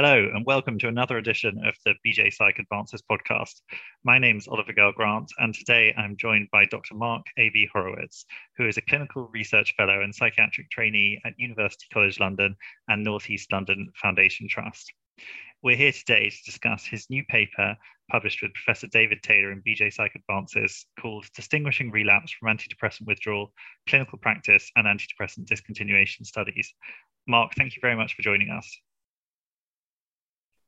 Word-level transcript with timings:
Hello, 0.00 0.30
and 0.32 0.46
welcome 0.46 0.78
to 0.78 0.86
another 0.86 1.18
edition 1.18 1.60
of 1.66 1.74
the 1.84 1.92
BJ 2.06 2.32
Psych 2.32 2.60
Advances 2.60 3.02
podcast. 3.10 3.62
My 4.04 4.16
name 4.16 4.36
is 4.36 4.46
Oliver 4.46 4.72
Gale 4.72 4.92
Grant, 4.92 5.28
and 5.38 5.52
today 5.52 5.92
I'm 5.98 6.16
joined 6.16 6.46
by 6.52 6.66
Dr. 6.66 6.94
Mark 6.94 7.26
A.V. 7.36 7.68
Horowitz, 7.72 8.24
who 8.56 8.68
is 8.68 8.76
a 8.76 8.82
clinical 8.82 9.28
research 9.34 9.74
fellow 9.76 10.00
and 10.02 10.14
psychiatric 10.14 10.70
trainee 10.70 11.20
at 11.24 11.36
University 11.36 11.86
College 11.92 12.20
London 12.20 12.54
and 12.86 13.02
North 13.02 13.28
East 13.28 13.50
London 13.50 13.88
Foundation 14.00 14.46
Trust. 14.48 14.92
We're 15.64 15.74
here 15.74 15.90
today 15.90 16.30
to 16.30 16.44
discuss 16.46 16.84
his 16.84 17.10
new 17.10 17.24
paper 17.24 17.76
published 18.08 18.40
with 18.40 18.54
Professor 18.54 18.86
David 18.86 19.24
Taylor 19.24 19.50
in 19.50 19.64
BJ 19.66 19.92
Psych 19.92 20.14
Advances 20.14 20.86
called 21.00 21.26
Distinguishing 21.34 21.90
Relapse 21.90 22.30
from 22.30 22.56
Antidepressant 22.56 23.08
Withdrawal, 23.08 23.52
Clinical 23.88 24.18
Practice, 24.18 24.70
and 24.76 24.86
Antidepressant 24.86 25.46
Discontinuation 25.46 26.24
Studies. 26.24 26.72
Mark, 27.26 27.54
thank 27.56 27.74
you 27.74 27.80
very 27.82 27.96
much 27.96 28.14
for 28.14 28.22
joining 28.22 28.50
us. 28.50 28.78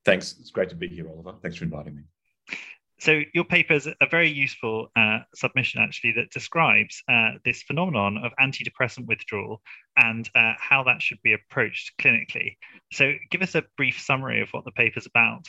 Thanks. 0.04 0.36
It's 0.40 0.50
great 0.50 0.70
to 0.70 0.74
be 0.74 0.88
here, 0.88 1.08
Oliver. 1.08 1.34
Thanks 1.42 1.56
for 1.56 1.64
inviting 1.64 1.96
me. 1.96 2.02
So, 3.00 3.22
your 3.32 3.44
paper 3.44 3.72
is 3.72 3.86
a 3.86 4.06
very 4.10 4.28
useful 4.28 4.88
uh, 4.94 5.20
submission, 5.34 5.80
actually, 5.80 6.12
that 6.12 6.30
describes 6.30 7.02
uh, 7.10 7.30
this 7.46 7.62
phenomenon 7.62 8.18
of 8.18 8.32
antidepressant 8.38 9.06
withdrawal 9.06 9.62
and 9.96 10.28
uh, 10.34 10.52
how 10.58 10.84
that 10.84 11.00
should 11.00 11.20
be 11.22 11.32
approached 11.32 11.92
clinically. 11.98 12.56
So, 12.92 13.14
give 13.30 13.40
us 13.40 13.54
a 13.54 13.64
brief 13.78 13.98
summary 13.98 14.42
of 14.42 14.50
what 14.50 14.66
the 14.66 14.72
paper 14.72 14.98
is 14.98 15.06
about. 15.06 15.46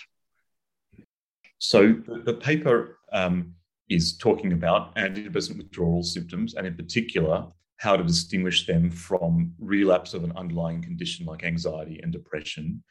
So, 1.57 1.89
the, 1.91 2.21
the 2.25 2.35
paper 2.35 2.99
um, 3.11 3.53
is 3.89 4.17
talking 4.17 4.53
about 4.53 4.95
antidepressant 4.95 5.57
withdrawal 5.57 6.03
symptoms, 6.03 6.53
and 6.53 6.65
in 6.65 6.75
particular, 6.75 7.47
how 7.81 7.97
to 7.97 8.03
distinguish 8.03 8.65
them 8.65 8.89
from 8.89 9.53
relapse 9.59 10.13
of 10.13 10.23
an 10.23 10.31
underlying 10.37 10.81
condition 10.81 11.25
like 11.25 11.43
anxiety 11.43 11.99
and 12.01 12.13
depression 12.13 12.81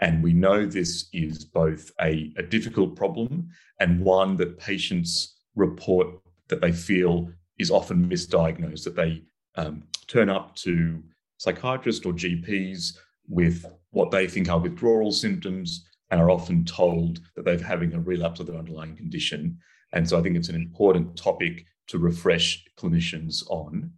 and 0.00 0.22
we 0.22 0.32
know 0.32 0.64
this 0.64 1.08
is 1.12 1.44
both 1.44 1.90
a, 2.00 2.32
a 2.36 2.42
difficult 2.42 2.94
problem 2.94 3.48
and 3.80 4.00
one 4.00 4.36
that 4.36 4.58
patients 4.58 5.36
report 5.56 6.08
that 6.48 6.60
they 6.60 6.72
feel 6.72 7.30
is 7.58 7.70
often 7.70 8.08
misdiagnosed, 8.08 8.84
that 8.84 8.96
they 8.96 9.22
um, 9.56 9.82
turn 10.06 10.28
up 10.28 10.54
to 10.56 11.02
psychiatrists 11.38 12.06
or 12.06 12.12
GPs 12.12 12.96
with 13.28 13.66
what 13.90 14.10
they 14.10 14.26
think 14.26 14.48
are 14.48 14.58
withdrawal 14.58 15.12
symptoms 15.12 15.84
and 16.10 16.20
are 16.20 16.30
often 16.30 16.64
told 16.64 17.20
that 17.34 17.44
they're 17.44 17.58
having 17.58 17.92
a 17.94 18.00
relapse 18.00 18.40
of 18.40 18.46
their 18.46 18.56
underlying 18.56 18.96
condition. 18.96 19.58
And 19.92 20.08
so 20.08 20.18
I 20.18 20.22
think 20.22 20.36
it's 20.36 20.48
an 20.48 20.54
important 20.54 21.16
topic 21.16 21.66
to 21.88 21.98
refresh 21.98 22.64
clinicians 22.78 23.42
on. 23.50 23.92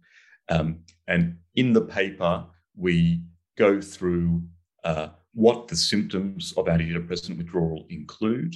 Um, 0.49 0.79
and 1.07 1.37
in 1.55 1.73
the 1.73 1.81
paper, 1.81 2.45
we 2.75 3.23
go 3.57 3.81
through 3.81 4.43
uh, 4.83 5.09
what 5.33 5.67
the 5.67 5.75
symptoms 5.75 6.53
of 6.57 6.65
antidepressant 6.65 7.37
withdrawal 7.37 7.85
include, 7.89 8.55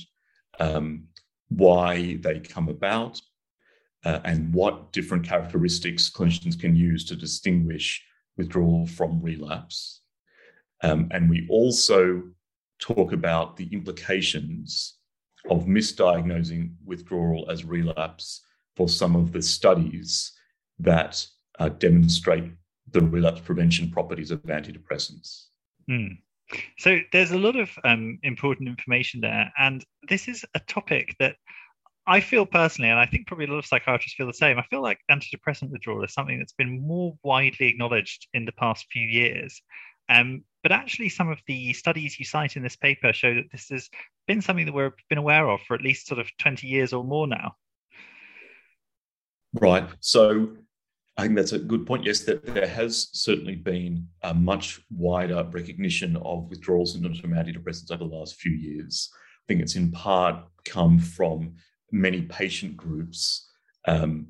um, 0.59 1.05
why 1.49 2.17
they 2.21 2.39
come 2.39 2.69
about, 2.69 3.21
uh, 4.03 4.19
and 4.23 4.53
what 4.53 4.91
different 4.91 5.25
characteristics 5.25 6.09
clinicians 6.09 6.59
can 6.59 6.75
use 6.75 7.05
to 7.05 7.15
distinguish 7.15 8.03
withdrawal 8.37 8.85
from 8.85 9.21
relapse. 9.21 10.01
Um, 10.83 11.07
and 11.11 11.29
we 11.29 11.47
also 11.49 12.23
talk 12.79 13.13
about 13.13 13.55
the 13.55 13.67
implications 13.71 14.97
of 15.49 15.65
misdiagnosing 15.65 16.73
withdrawal 16.83 17.49
as 17.49 17.63
relapse 17.63 18.41
for 18.75 18.89
some 18.89 19.15
of 19.15 19.31
the 19.31 19.41
studies 19.41 20.33
that 20.79 21.25
uh, 21.59 21.69
demonstrate 21.69 22.51
the 22.91 23.01
relapse 23.01 23.41
prevention 23.41 23.89
properties 23.89 24.31
of 24.31 24.41
antidepressants. 24.43 25.45
Mm. 25.89 26.17
So 26.77 26.99
there's 27.11 27.31
a 27.31 27.39
lot 27.39 27.55
of 27.55 27.69
um, 27.83 28.19
important 28.23 28.69
information 28.69 29.21
there, 29.21 29.51
and 29.57 29.83
this 30.07 30.27
is 30.27 30.45
a 30.53 30.59
topic 30.59 31.15
that 31.19 31.35
I 32.07 32.19
feel 32.19 32.45
personally, 32.45 32.91
and 32.91 32.99
I 32.99 33.07
think 33.07 33.25
probably 33.25 33.45
a 33.45 33.49
lot 33.49 33.57
of 33.57 33.65
psychiatrists 33.65 34.15
feel 34.15 34.27
the 34.27 34.33
same. 34.33 34.59
I 34.59 34.63
feel 34.63 34.81
like 34.81 34.99
antidepressant 35.09 35.71
withdrawal 35.71 36.03
is 36.03 36.13
something 36.13 36.37
that's 36.37 36.53
been 36.53 36.85
more 36.85 37.17
widely 37.23 37.67
acknowledged 37.67 38.27
in 38.33 38.45
the 38.45 38.51
past 38.51 38.85
few 38.91 39.05
years. 39.05 39.61
Um, 40.07 40.43
but 40.61 40.71
actually, 40.71 41.09
some 41.09 41.31
of 41.31 41.39
the 41.47 41.73
studies 41.73 42.19
you 42.19 42.25
cite 42.25 42.57
in 42.57 42.63
this 42.63 42.75
paper 42.75 43.11
show 43.11 43.33
that 43.33 43.51
this 43.51 43.69
has 43.69 43.89
been 44.27 44.41
something 44.41 44.67
that 44.67 44.73
we've 44.73 44.91
been 45.09 45.17
aware 45.17 45.49
of 45.49 45.61
for 45.61 45.73
at 45.73 45.81
least 45.81 46.07
sort 46.07 46.19
of 46.19 46.29
20 46.37 46.67
years 46.67 46.93
or 46.93 47.03
more 47.03 47.27
now. 47.27 47.55
Right. 49.53 49.87
So 49.99 50.49
I 51.17 51.23
think 51.23 51.35
that's 51.35 51.53
a 51.53 51.59
good 51.59 51.85
point. 51.85 52.03
Yes, 52.03 52.21
that 52.21 52.45
there 52.45 52.67
has 52.67 53.09
certainly 53.13 53.55
been 53.55 54.07
a 54.23 54.33
much 54.33 54.81
wider 54.89 55.47
recognition 55.49 56.17
of 56.17 56.49
withdrawal 56.49 56.85
symptoms 56.85 57.19
from 57.19 57.31
antidepressants 57.31 57.91
over 57.91 58.03
the 58.03 58.15
last 58.15 58.35
few 58.35 58.51
years. 58.51 59.09
I 59.13 59.43
think 59.47 59.61
it's 59.61 59.75
in 59.75 59.91
part 59.91 60.43
come 60.65 60.99
from 60.99 61.55
many 61.91 62.23
patient 62.23 62.75
groups 62.75 63.49
um, 63.87 64.27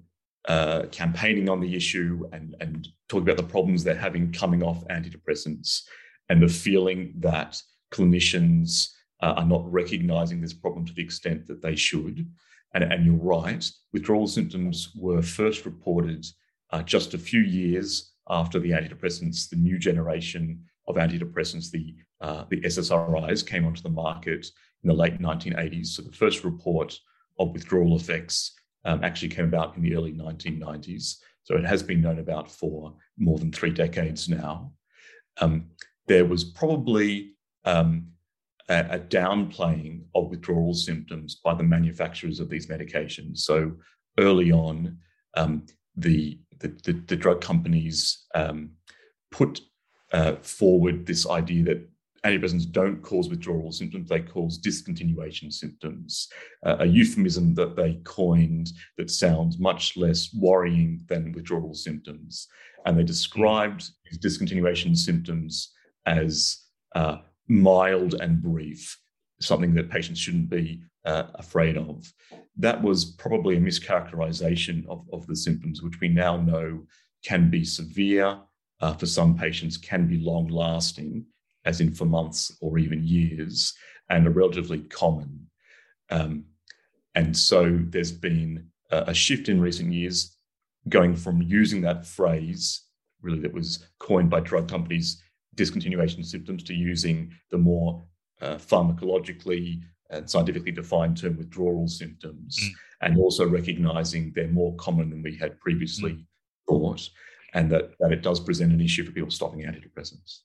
uh, 0.47 0.84
campaigning 0.91 1.50
on 1.50 1.59
the 1.59 1.75
issue 1.75 2.29
and, 2.31 2.56
and 2.59 2.88
talking 3.09 3.23
about 3.23 3.38
the 3.38 3.52
problems 3.52 3.84
they're 3.84 3.96
having 3.96 4.31
coming 4.31 4.62
off 4.62 4.85
antidepressants 4.90 5.81
and 6.29 6.41
the 6.41 6.47
feeling 6.47 7.13
that 7.17 7.59
clinicians 7.91 8.90
uh, 9.23 9.34
are 9.38 9.46
not 9.46 9.72
recognizing 9.72 10.40
this 10.40 10.53
problem 10.53 10.85
to 10.85 10.94
the 10.94 11.02
extent 11.02 11.47
that 11.47 11.63
they 11.63 11.75
should. 11.75 12.31
And, 12.75 12.84
and 12.84 13.06
you're 13.06 13.16
right, 13.16 13.67
withdrawal 13.94 14.28
symptoms 14.28 14.91
were 14.96 15.23
first 15.23 15.66
reported 15.66 16.25
uh, 16.71 16.83
just 16.83 17.13
a 17.13 17.17
few 17.17 17.41
years 17.41 18.13
after 18.29 18.59
the 18.59 18.71
antidepressants, 18.71 19.49
the 19.49 19.55
new 19.55 19.77
generation 19.77 20.63
of 20.87 20.95
antidepressants, 20.95 21.71
the, 21.71 21.95
uh, 22.21 22.45
the 22.49 22.61
SSRIs, 22.61 23.45
came 23.45 23.65
onto 23.65 23.81
the 23.81 23.89
market 23.89 24.47
in 24.83 24.87
the 24.87 24.93
late 24.93 25.19
1980s. 25.19 25.87
So 25.87 26.01
the 26.01 26.11
first 26.11 26.43
report 26.43 26.97
of 27.39 27.51
withdrawal 27.51 27.95
effects 27.95 28.53
um, 28.85 29.03
actually 29.03 29.29
came 29.29 29.45
about 29.45 29.75
in 29.75 29.83
the 29.83 29.95
early 29.95 30.13
1990s. 30.13 31.17
So 31.43 31.55
it 31.55 31.65
has 31.65 31.83
been 31.83 32.01
known 32.01 32.19
about 32.19 32.49
for 32.49 32.95
more 33.17 33.37
than 33.37 33.51
three 33.51 33.71
decades 33.71 34.29
now. 34.29 34.71
Um, 35.41 35.67
there 36.07 36.25
was 36.25 36.43
probably 36.43 37.33
um, 37.65 38.07
a, 38.69 38.85
a, 38.91 38.99
downplaying 38.99 40.03
of 40.13 40.29
withdrawal 40.29 40.73
symptoms 40.73 41.35
by 41.43 41.53
the 41.53 41.63
manufacturers 41.63 42.39
of 42.39 42.49
these 42.49 42.67
medications. 42.67 43.39
So 43.39 43.73
early 44.19 44.51
on, 44.51 44.97
um, 45.35 45.65
the 45.97 46.39
the, 46.59 46.69
the, 46.83 46.93
the 47.07 47.16
drug 47.16 47.41
companies 47.41 48.25
um, 48.33 48.71
put 49.31 49.61
uh, 50.13 50.35
forward 50.41 51.05
this 51.05 51.27
idea 51.27 51.63
that 51.63 51.89
antidepressants 52.25 52.71
don't 52.71 53.01
cause 53.01 53.29
withdrawal 53.29 53.71
symptoms, 53.71 54.09
they 54.09 54.19
cause 54.19 54.59
discontinuation 54.59 55.53
symptoms, 55.53 56.27
uh, 56.66 56.77
a 56.79 56.85
euphemism 56.85 57.53
that 57.53 57.75
they 57.75 57.99
coined 58.03 58.71
that 58.97 59.11
sounds 59.11 59.59
much 59.59 59.95
less 59.95 60.33
worrying 60.33 61.01
than 61.07 61.31
withdrawal 61.33 61.73
symptoms. 61.73 62.47
And 62.85 62.97
they 62.97 63.03
described 63.03 63.89
these 64.05 64.19
discontinuation 64.19 64.97
symptoms 64.97 65.73
as 66.05 66.66
uh, 66.95 67.17
mild 67.47 68.16
and 68.16 68.41
brief, 68.41 68.99
something 69.39 69.73
that 69.75 69.89
patients 69.89 70.19
shouldn't 70.19 70.49
be 70.49 70.81
uh, 71.05 71.25
afraid 71.35 71.77
of. 71.77 72.11
That 72.57 72.81
was 72.81 73.05
probably 73.05 73.57
a 73.57 73.61
mischaracterization 73.61 74.88
of, 74.88 75.05
of 75.13 75.27
the 75.27 75.35
symptoms, 75.35 75.81
which 75.81 75.99
we 76.01 76.09
now 76.09 76.38
know 76.38 76.85
can 77.23 77.49
be 77.49 77.63
severe 77.63 78.39
uh, 78.81 78.93
for 78.93 79.05
some 79.05 79.38
patients, 79.38 79.77
can 79.77 80.07
be 80.07 80.17
long 80.17 80.47
lasting, 80.47 81.25
as 81.63 81.81
in 81.81 81.93
for 81.93 82.05
months 82.05 82.55
or 82.61 82.77
even 82.77 83.03
years, 83.03 83.73
and 84.09 84.27
are 84.27 84.31
relatively 84.31 84.79
common. 84.79 85.47
Um, 86.09 86.45
and 87.16 87.35
so 87.35 87.79
there's 87.81 88.11
been 88.11 88.67
a, 88.91 89.05
a 89.07 89.13
shift 89.13 89.49
in 89.49 89.61
recent 89.61 89.93
years 89.93 90.37
going 90.89 91.16
from 91.16 91.41
using 91.41 91.81
that 91.81 92.05
phrase, 92.05 92.83
really, 93.22 93.39
that 93.39 93.53
was 93.53 93.87
coined 93.99 94.29
by 94.29 94.39
drug 94.39 94.69
companies, 94.69 95.22
discontinuation 95.55 96.23
symptoms, 96.23 96.63
to 96.63 96.73
using 96.73 97.31
the 97.49 97.57
more 97.57 98.03
uh, 98.41 98.55
pharmacologically 98.55 99.81
and 100.09 100.29
scientifically 100.29 100.72
defined 100.72 101.17
term 101.17 101.37
withdrawal 101.37 101.87
symptoms, 101.87 102.59
mm. 102.61 102.69
and 103.02 103.17
also 103.17 103.47
recognizing 103.47 104.31
they're 104.35 104.47
more 104.47 104.75
common 104.75 105.09
than 105.09 105.23
we 105.23 105.35
had 105.35 105.59
previously 105.59 106.11
mm. 106.11 106.25
thought, 106.67 107.09
and 107.53 107.72
that, 107.72 107.91
that 107.99 108.11
it 108.11 108.22
does 108.22 108.40
present 108.40 108.72
an 108.72 108.81
issue 108.81 109.05
for 109.05 109.11
people 109.11 109.31
stopping 109.31 109.61
antidepressants. 109.61 110.40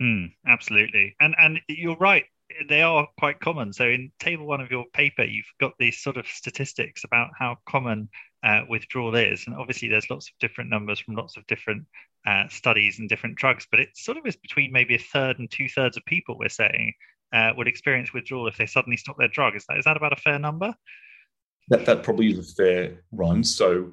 Mm, 0.00 0.32
absolutely. 0.46 1.14
And 1.20 1.34
and 1.38 1.60
you're 1.68 1.96
right, 1.96 2.24
they 2.68 2.82
are 2.82 3.06
quite 3.18 3.40
common. 3.40 3.72
So 3.72 3.84
in 3.86 4.10
table 4.18 4.46
one 4.46 4.60
of 4.60 4.70
your 4.70 4.84
paper, 4.92 5.24
you've 5.24 5.52
got 5.60 5.72
these 5.78 6.00
sort 6.00 6.16
of 6.16 6.26
statistics 6.26 7.04
about 7.04 7.30
how 7.38 7.58
common 7.66 8.08
uh, 8.42 8.62
withdrawal 8.68 9.14
is. 9.14 9.44
And 9.46 9.56
obviously 9.56 9.88
there's 9.88 10.10
lots 10.10 10.28
of 10.28 10.38
different 10.40 10.70
numbers 10.70 11.00
from 11.00 11.16
lots 11.16 11.36
of 11.36 11.46
different 11.46 11.84
uh, 12.26 12.48
studies 12.48 12.98
and 12.98 13.08
different 13.08 13.36
drugs, 13.36 13.66
but 13.70 13.80
it 13.80 13.90
sort 13.94 14.18
of 14.18 14.26
is 14.26 14.36
between 14.36 14.72
maybe 14.72 14.94
a 14.94 14.98
third 14.98 15.38
and 15.38 15.50
two 15.50 15.68
thirds 15.68 15.96
of 15.96 16.04
people 16.06 16.38
we're 16.38 16.48
saying 16.48 16.92
uh, 17.32 17.52
would 17.56 17.68
experience 17.68 18.12
withdrawal 18.12 18.48
if 18.48 18.56
they 18.56 18.66
suddenly 18.66 18.96
stop 18.96 19.16
their 19.18 19.28
drug. 19.28 19.56
Is 19.56 19.64
that 19.68 19.78
is 19.78 19.84
that 19.84 19.96
about 19.96 20.12
a 20.12 20.20
fair 20.20 20.38
number? 20.38 20.74
That 21.68 21.86
that 21.86 22.02
probably 22.02 22.30
is 22.30 22.38
a 22.38 22.54
fair 22.54 23.02
run. 23.12 23.44
So 23.44 23.92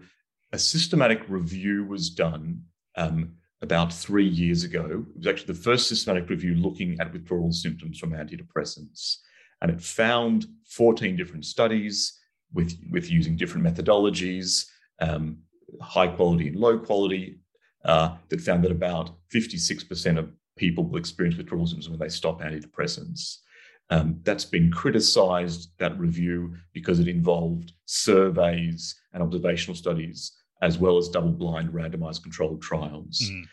a 0.51 0.57
systematic 0.57 1.21
review 1.27 1.85
was 1.85 2.09
done 2.09 2.63
um, 2.95 3.33
about 3.61 3.93
three 3.93 4.27
years 4.27 4.63
ago. 4.63 4.85
It 4.91 5.17
was 5.17 5.27
actually 5.27 5.53
the 5.53 5.61
first 5.61 5.87
systematic 5.87 6.29
review 6.29 6.55
looking 6.55 6.97
at 6.99 7.11
withdrawal 7.11 7.51
symptoms 7.51 7.99
from 7.99 8.11
antidepressants. 8.11 9.17
And 9.61 9.71
it 9.71 9.81
found 9.81 10.45
14 10.69 11.15
different 11.15 11.45
studies 11.45 12.19
with, 12.53 12.77
with 12.91 13.09
using 13.09 13.35
different 13.35 13.65
methodologies, 13.65 14.65
um, 14.99 15.39
high 15.81 16.07
quality 16.07 16.49
and 16.49 16.57
low 16.57 16.77
quality, 16.77 17.39
uh, 17.83 18.15
that 18.29 18.41
found 18.41 18.63
that 18.63 18.71
about 18.71 19.11
56% 19.33 20.17
of 20.17 20.31
people 20.57 20.83
will 20.83 20.97
experience 20.97 21.37
withdrawal 21.37 21.65
symptoms 21.65 21.89
when 21.89 21.99
they 21.99 22.09
stop 22.09 22.41
antidepressants. 22.41 23.37
Um, 23.89 24.19
that's 24.23 24.43
been 24.43 24.69
criticized, 24.69 25.71
that 25.77 25.97
review, 25.97 26.55
because 26.73 26.99
it 26.99 27.07
involved 27.07 27.71
surveys 27.85 28.95
and 29.13 29.23
observational 29.23 29.75
studies, 29.75 30.33
as 30.61 30.77
well 30.77 30.97
as 30.97 31.07
double 31.07 31.31
blind 31.31 31.69
randomized 31.69 32.23
controlled 32.23 32.61
trials. 32.61 33.21
Mm. 33.23 33.43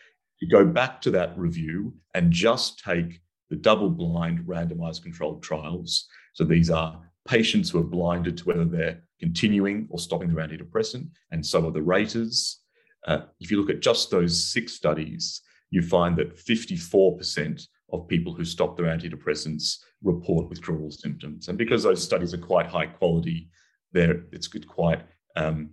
You 0.40 0.48
go 0.48 0.64
back 0.64 1.00
to 1.02 1.10
that 1.12 1.38
review 1.38 1.94
and 2.14 2.32
just 2.32 2.82
take 2.84 3.20
the 3.48 3.56
double 3.56 3.90
blind 3.90 4.40
randomized 4.40 5.02
controlled 5.02 5.42
trials. 5.42 6.08
So 6.32 6.42
these 6.44 6.70
are 6.70 7.00
patients 7.28 7.70
who 7.70 7.78
are 7.78 7.84
blinded 7.84 8.36
to 8.38 8.44
whether 8.44 8.64
they're 8.64 9.02
continuing 9.20 9.86
or 9.88 9.98
stopping 9.98 10.34
their 10.34 10.46
antidepressant, 10.46 11.08
and 11.30 11.46
so 11.46 11.66
are 11.66 11.70
the 11.70 11.82
raters. 11.82 12.60
Uh, 13.06 13.20
if 13.38 13.50
you 13.50 13.60
look 13.60 13.70
at 13.70 13.80
just 13.80 14.10
those 14.10 14.52
six 14.52 14.72
studies, 14.72 15.42
you 15.74 15.82
find 15.82 16.16
that 16.16 16.36
54% 16.36 17.66
of 17.92 18.06
people 18.06 18.32
who 18.32 18.44
stop 18.44 18.76
their 18.76 18.86
antidepressants 18.86 19.78
report 20.02 20.48
withdrawal 20.48 20.92
symptoms. 20.92 21.48
And 21.48 21.58
because 21.58 21.82
those 21.82 22.02
studies 22.02 22.32
are 22.32 22.38
quite 22.38 22.66
high 22.66 22.86
quality, 22.86 23.48
there 23.92 24.22
it's 24.30 24.48
quite 24.66 25.02
um, 25.34 25.70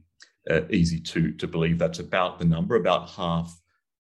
uh, 0.50 0.62
easy 0.72 1.00
to, 1.00 1.34
to 1.34 1.48
believe 1.48 1.78
that's 1.78 2.00
about 2.00 2.40
the 2.40 2.46
number. 2.46 2.76
About 2.76 3.10
half 3.10 3.56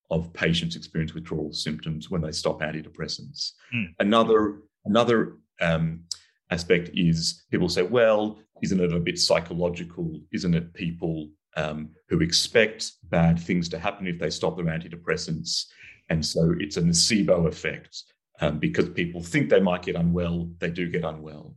of 0.09 0.33
patients 0.33 0.75
experience 0.75 1.13
withdrawal 1.13 1.53
symptoms 1.53 2.09
when 2.09 2.21
they 2.21 2.31
stop 2.31 2.62
antidepressants. 2.62 3.51
Mm. 3.74 3.94
Another 4.00 4.62
another 4.86 5.38
um, 5.62 6.06
aspect 6.50 6.89
is 6.95 7.44
people 7.51 7.69
say, 7.69 7.83
well, 7.83 8.39
isn't 8.63 8.80
it 8.80 8.92
a 8.92 9.00
bit 9.00 9.19
psychological? 9.19 10.19
Isn't 10.33 10.56
it 10.56 10.74
people 10.74 11.30
um, 11.56 11.89
who 12.09 12.21
expect 12.21 12.92
bad 13.04 13.39
things 13.39 13.69
to 13.69 13.77
happen 13.77 14.07
if 14.07 14.18
they 14.18 14.31
stop 14.31 14.57
their 14.57 14.65
antidepressants? 14.65 15.65
And 16.12 16.25
so 16.25 16.54
it's 16.60 16.75
a 16.75 16.81
nocebo 16.81 17.48
effect 17.48 18.04
um, 18.42 18.60
because 18.60 18.90
people 18.90 19.24
think 19.24 19.50
they 19.50 19.62
might 19.62 19.84
get 19.84 19.96
unwell, 19.96 20.50
they 20.60 20.69
do 20.69 20.90
get 20.90 21.06
unwell. 21.06 21.56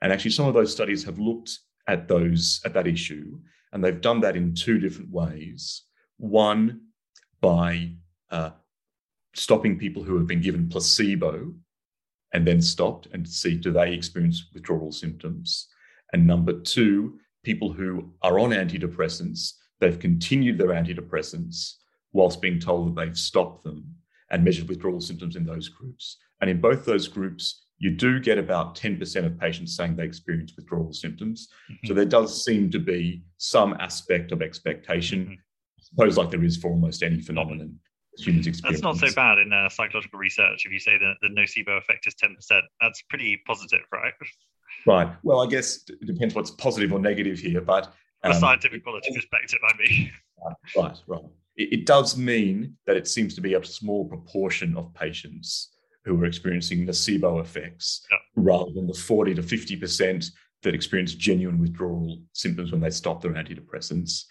And 0.00 0.12
actually, 0.12 0.30
some 0.30 0.46
of 0.46 0.54
those 0.54 0.70
studies 0.70 1.02
have 1.02 1.18
looked 1.18 1.58
at 1.88 2.06
those 2.06 2.60
at 2.64 2.72
that 2.74 2.86
issue, 2.86 3.40
and 3.72 3.82
they've 3.82 4.00
done 4.00 4.20
that 4.20 4.36
in 4.36 4.54
two 4.54 4.78
different 4.78 5.10
ways. 5.10 5.82
One, 6.18 6.82
by 7.40 7.94
uh, 8.30 8.50
stopping 9.34 9.76
people 9.76 10.04
who 10.04 10.16
have 10.18 10.28
been 10.28 10.40
given 10.40 10.68
placebo 10.68 11.52
and 12.32 12.46
then 12.46 12.62
stopped 12.62 13.08
and 13.12 13.28
see 13.28 13.56
do 13.56 13.72
they 13.72 13.92
experience 13.92 14.50
withdrawal 14.54 14.92
symptoms. 14.92 15.66
And 16.12 16.24
number 16.24 16.52
two, 16.60 17.18
people 17.42 17.72
who 17.72 18.12
are 18.22 18.38
on 18.38 18.50
antidepressants, 18.50 19.54
they've 19.80 19.98
continued 19.98 20.58
their 20.58 20.68
antidepressants 20.68 21.72
whilst 22.16 22.40
being 22.40 22.58
told 22.58 22.88
that 22.88 23.00
they've 23.00 23.18
stopped 23.18 23.62
them 23.62 23.94
and 24.30 24.42
measured 24.42 24.68
withdrawal 24.68 25.00
symptoms 25.00 25.36
in 25.36 25.44
those 25.44 25.68
groups. 25.68 26.16
And 26.40 26.50
in 26.50 26.60
both 26.60 26.84
those 26.84 27.06
groups, 27.06 27.66
you 27.78 27.90
do 27.90 28.18
get 28.18 28.38
about 28.38 28.74
10% 28.74 29.26
of 29.26 29.38
patients 29.38 29.76
saying 29.76 29.96
they 29.96 30.04
experience 30.04 30.54
withdrawal 30.56 30.92
symptoms. 30.92 31.48
Mm-hmm. 31.70 31.86
So 31.86 31.94
there 31.94 32.06
does 32.06 32.44
seem 32.44 32.70
to 32.70 32.78
be 32.78 33.22
some 33.36 33.76
aspect 33.78 34.32
of 34.32 34.40
expectation, 34.40 35.24
mm-hmm. 35.24 35.32
I 35.32 35.82
suppose, 35.82 36.16
like 36.16 36.30
there 36.30 36.42
is 36.42 36.56
for 36.56 36.70
almost 36.70 37.02
any 37.02 37.20
phenomenon 37.20 37.78
humans 38.18 38.46
experience. 38.46 38.80
That's 38.80 39.00
not 39.00 39.08
so 39.08 39.14
bad 39.14 39.38
in 39.38 39.52
uh, 39.52 39.68
psychological 39.68 40.18
research. 40.18 40.64
If 40.64 40.72
you 40.72 40.78
say 40.78 40.96
that 40.96 41.14
the 41.20 41.28
nocebo 41.28 41.76
effect 41.76 42.06
is 42.06 42.14
10%, 42.14 42.60
that's 42.80 43.02
pretty 43.10 43.40
positive, 43.46 43.82
right? 43.92 44.14
Right. 44.86 45.08
Well, 45.22 45.40
I 45.40 45.46
guess 45.46 45.84
it 45.88 46.06
depends 46.06 46.34
what's 46.34 46.50
positive 46.50 46.92
or 46.92 46.98
negative 46.98 47.38
here, 47.38 47.60
but. 47.60 47.92
From 48.22 48.32
um, 48.32 48.36
a 48.36 48.40
scientific 48.40 48.82
quality 48.82 49.14
perspective, 49.14 49.58
I 49.68 49.76
mean. 49.76 50.12
Right, 50.76 50.96
right. 51.06 51.24
It, 51.56 51.72
it 51.72 51.86
does 51.86 52.16
mean 52.16 52.76
that 52.86 52.96
it 52.96 53.08
seems 53.08 53.34
to 53.34 53.40
be 53.40 53.54
a 53.54 53.64
small 53.64 54.06
proportion 54.06 54.76
of 54.76 54.94
patients 54.94 55.70
who 56.04 56.20
are 56.22 56.26
experiencing 56.26 56.86
nocebo 56.86 57.40
effects 57.40 58.06
yeah. 58.10 58.18
rather 58.36 58.70
than 58.72 58.86
the 58.86 58.94
40 58.94 59.34
to 59.34 59.42
50% 59.42 60.30
that 60.62 60.74
experience 60.74 61.14
genuine 61.14 61.58
withdrawal 61.58 62.18
symptoms 62.32 62.72
when 62.72 62.80
they 62.80 62.90
stop 62.90 63.20
their 63.20 63.32
antidepressants. 63.32 64.24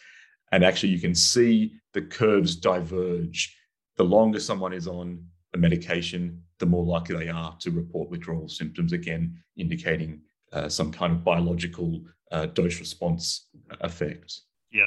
And 0.51 0.63
actually, 0.63 0.89
you 0.89 1.00
can 1.00 1.16
see 1.16 1.74
the 1.94 2.01
curves 2.01 2.56
diverge. 2.56 3.56
The 3.98 4.04
longer 4.04 4.39
someone 4.39 4.74
is 4.74 4.88
on 4.88 5.24
a 5.54 5.57
medication, 5.57 6.44
the 6.60 6.66
more 6.66 6.86
likely 6.86 7.18
they 7.18 7.30
are 7.30 7.56
to 7.60 7.71
report 7.71 8.10
withdrawal 8.10 8.48
symptoms, 8.48 8.94
again, 8.94 9.38
indicating 9.57 10.21
uh, 10.54 10.69
some 10.69 10.92
kind 10.92 11.13
of 11.13 11.24
biological 11.24 12.01
uh, 12.31 12.45
dose 12.48 12.80
response 12.80 13.48
effect. 13.81 14.42
Yeah. 14.71 14.86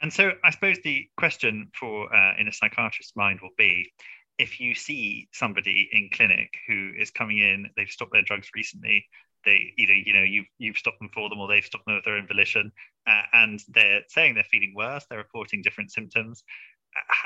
And 0.00 0.12
so 0.12 0.32
I 0.44 0.50
suppose 0.50 0.78
the 0.84 1.08
question 1.16 1.70
for 1.78 2.14
uh, 2.14 2.34
in 2.38 2.48
a 2.48 2.52
psychiatrist's 2.52 3.16
mind 3.16 3.40
will 3.42 3.50
be 3.58 3.92
if 4.38 4.60
you 4.60 4.74
see 4.74 5.28
somebody 5.32 5.88
in 5.92 6.10
clinic 6.12 6.54
who 6.68 6.92
is 6.96 7.10
coming 7.10 7.38
in, 7.38 7.68
they've 7.76 7.90
stopped 7.90 8.12
their 8.12 8.22
drugs 8.22 8.48
recently, 8.54 9.04
they 9.44 9.72
either 9.78 9.94
you 9.94 10.12
know 10.12 10.22
you've 10.22 10.46
you've 10.58 10.78
stopped 10.78 10.98
them 10.98 11.10
for 11.12 11.28
them 11.28 11.38
or 11.38 11.48
they've 11.48 11.64
stopped 11.64 11.86
them 11.86 11.96
of 11.96 12.04
their 12.04 12.16
own 12.16 12.26
volition, 12.26 12.72
uh, 13.06 13.22
and 13.32 13.62
they're 13.68 14.02
saying 14.08 14.34
they're 14.34 14.44
feeling 14.44 14.74
worse, 14.76 15.04
they're 15.08 15.18
reporting 15.18 15.62
different 15.62 15.92
symptoms. 15.92 16.44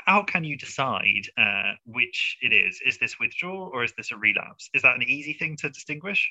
How 0.05 0.23
can 0.23 0.43
you 0.43 0.57
decide 0.57 1.25
uh, 1.37 1.73
which 1.85 2.37
it 2.41 2.53
is? 2.53 2.79
Is 2.85 2.97
this 2.99 3.17
withdrawal 3.19 3.71
or 3.73 3.83
is 3.83 3.93
this 3.97 4.11
a 4.11 4.17
relapse? 4.17 4.69
Is 4.73 4.81
that 4.81 4.95
an 4.95 5.03
easy 5.03 5.33
thing 5.33 5.55
to 5.57 5.69
distinguish? 5.69 6.29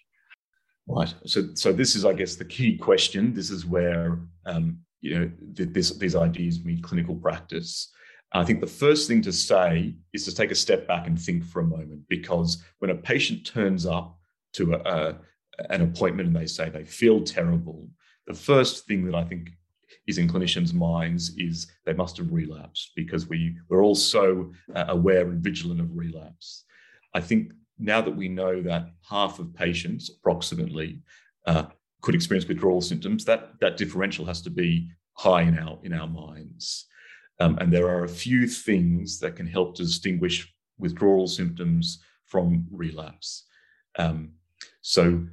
Right. 0.87 1.13
So, 1.25 1.49
so 1.55 1.73
this 1.73 1.97
is, 1.97 2.05
I 2.05 2.13
guess, 2.13 2.37
the 2.37 2.45
key 2.45 2.77
question. 2.77 3.33
This 3.33 3.51
is 3.51 3.65
where 3.65 4.21
um, 4.45 4.79
you 5.03 5.19
know 5.19 5.31
this, 5.53 5.91
these 5.99 6.17
ideas 6.17 6.65
meet 6.65 6.83
clinical 6.83 7.17
practice. 7.17 7.93
I 8.33 8.45
think 8.45 8.61
the 8.61 8.67
first 8.67 9.09
thing 9.09 9.21
to 9.23 9.33
say 9.33 9.95
is 10.15 10.25
to 10.25 10.35
take 10.35 10.51
a 10.51 10.55
step 10.55 10.89
back 10.89 11.07
and 11.07 11.21
think 11.21 11.45
for 11.45 11.61
a 11.61 11.67
moment, 11.67 12.01
because 12.09 12.65
when 12.79 12.91
a 12.91 12.95
patient 12.95 13.45
turns 13.45 13.85
up 13.85 14.17
to 14.55 14.73
a, 14.73 14.79
a, 14.79 15.19
an 15.69 15.83
appointment 15.83 16.29
and 16.29 16.37
they 16.37 16.47
say 16.47 16.71
they 16.71 16.85
feel 16.85 17.23
terrible, 17.23 17.89
the 18.27 18.33
first 18.33 18.87
thing 18.87 19.05
that 19.05 19.15
I 19.15 19.25
think 19.25 19.51
is 20.07 20.19
in 20.19 20.29
clinicians' 20.29 20.73
minds 20.73 21.35
is 21.37 21.71
they 21.85 21.93
must 21.93 22.17
have 22.17 22.33
relapsed 22.33 22.93
because 22.97 23.29
we, 23.29 23.57
we're 23.69 23.85
all 23.85 23.95
so 23.95 24.53
uh, 24.75 24.87
aware 24.89 25.29
and 25.29 25.45
vigilant 25.45 25.81
of 25.81 25.95
relapse. 25.95 26.65
I 27.15 27.21
think 27.21 27.53
now 27.79 28.01
that 28.01 28.17
we 28.17 28.29
know 28.29 28.63
that 28.63 28.91
half 29.09 29.39
of 29.39 29.55
patients, 29.55 30.11
approximately, 30.11 31.03
uh, 31.47 31.67
could 32.03 32.15
experience 32.15 32.47
withdrawal 32.47 32.81
symptoms, 32.81 33.25
that, 33.25 33.53
that 33.61 33.77
differential 33.77 34.27
has 34.27 34.43
to 34.43 34.51
be 34.51 34.91
high 35.15 35.43
in 35.43 35.59
our, 35.59 35.79
in 35.83 35.93
our 35.93 36.09
minds. 36.09 36.87
Um, 37.41 37.57
and 37.59 37.73
there 37.73 37.89
are 37.89 38.05
a 38.05 38.09
few 38.09 38.47
things 38.47 39.19
that 39.21 39.37
can 39.37 39.47
help 39.47 39.77
to 39.77 39.85
distinguish 39.85 40.53
withdrawal 40.79 41.27
symptoms 41.27 42.03
from 42.27 42.67
relapse. 42.71 43.47
Um, 43.99 44.33
so, 44.81 45.27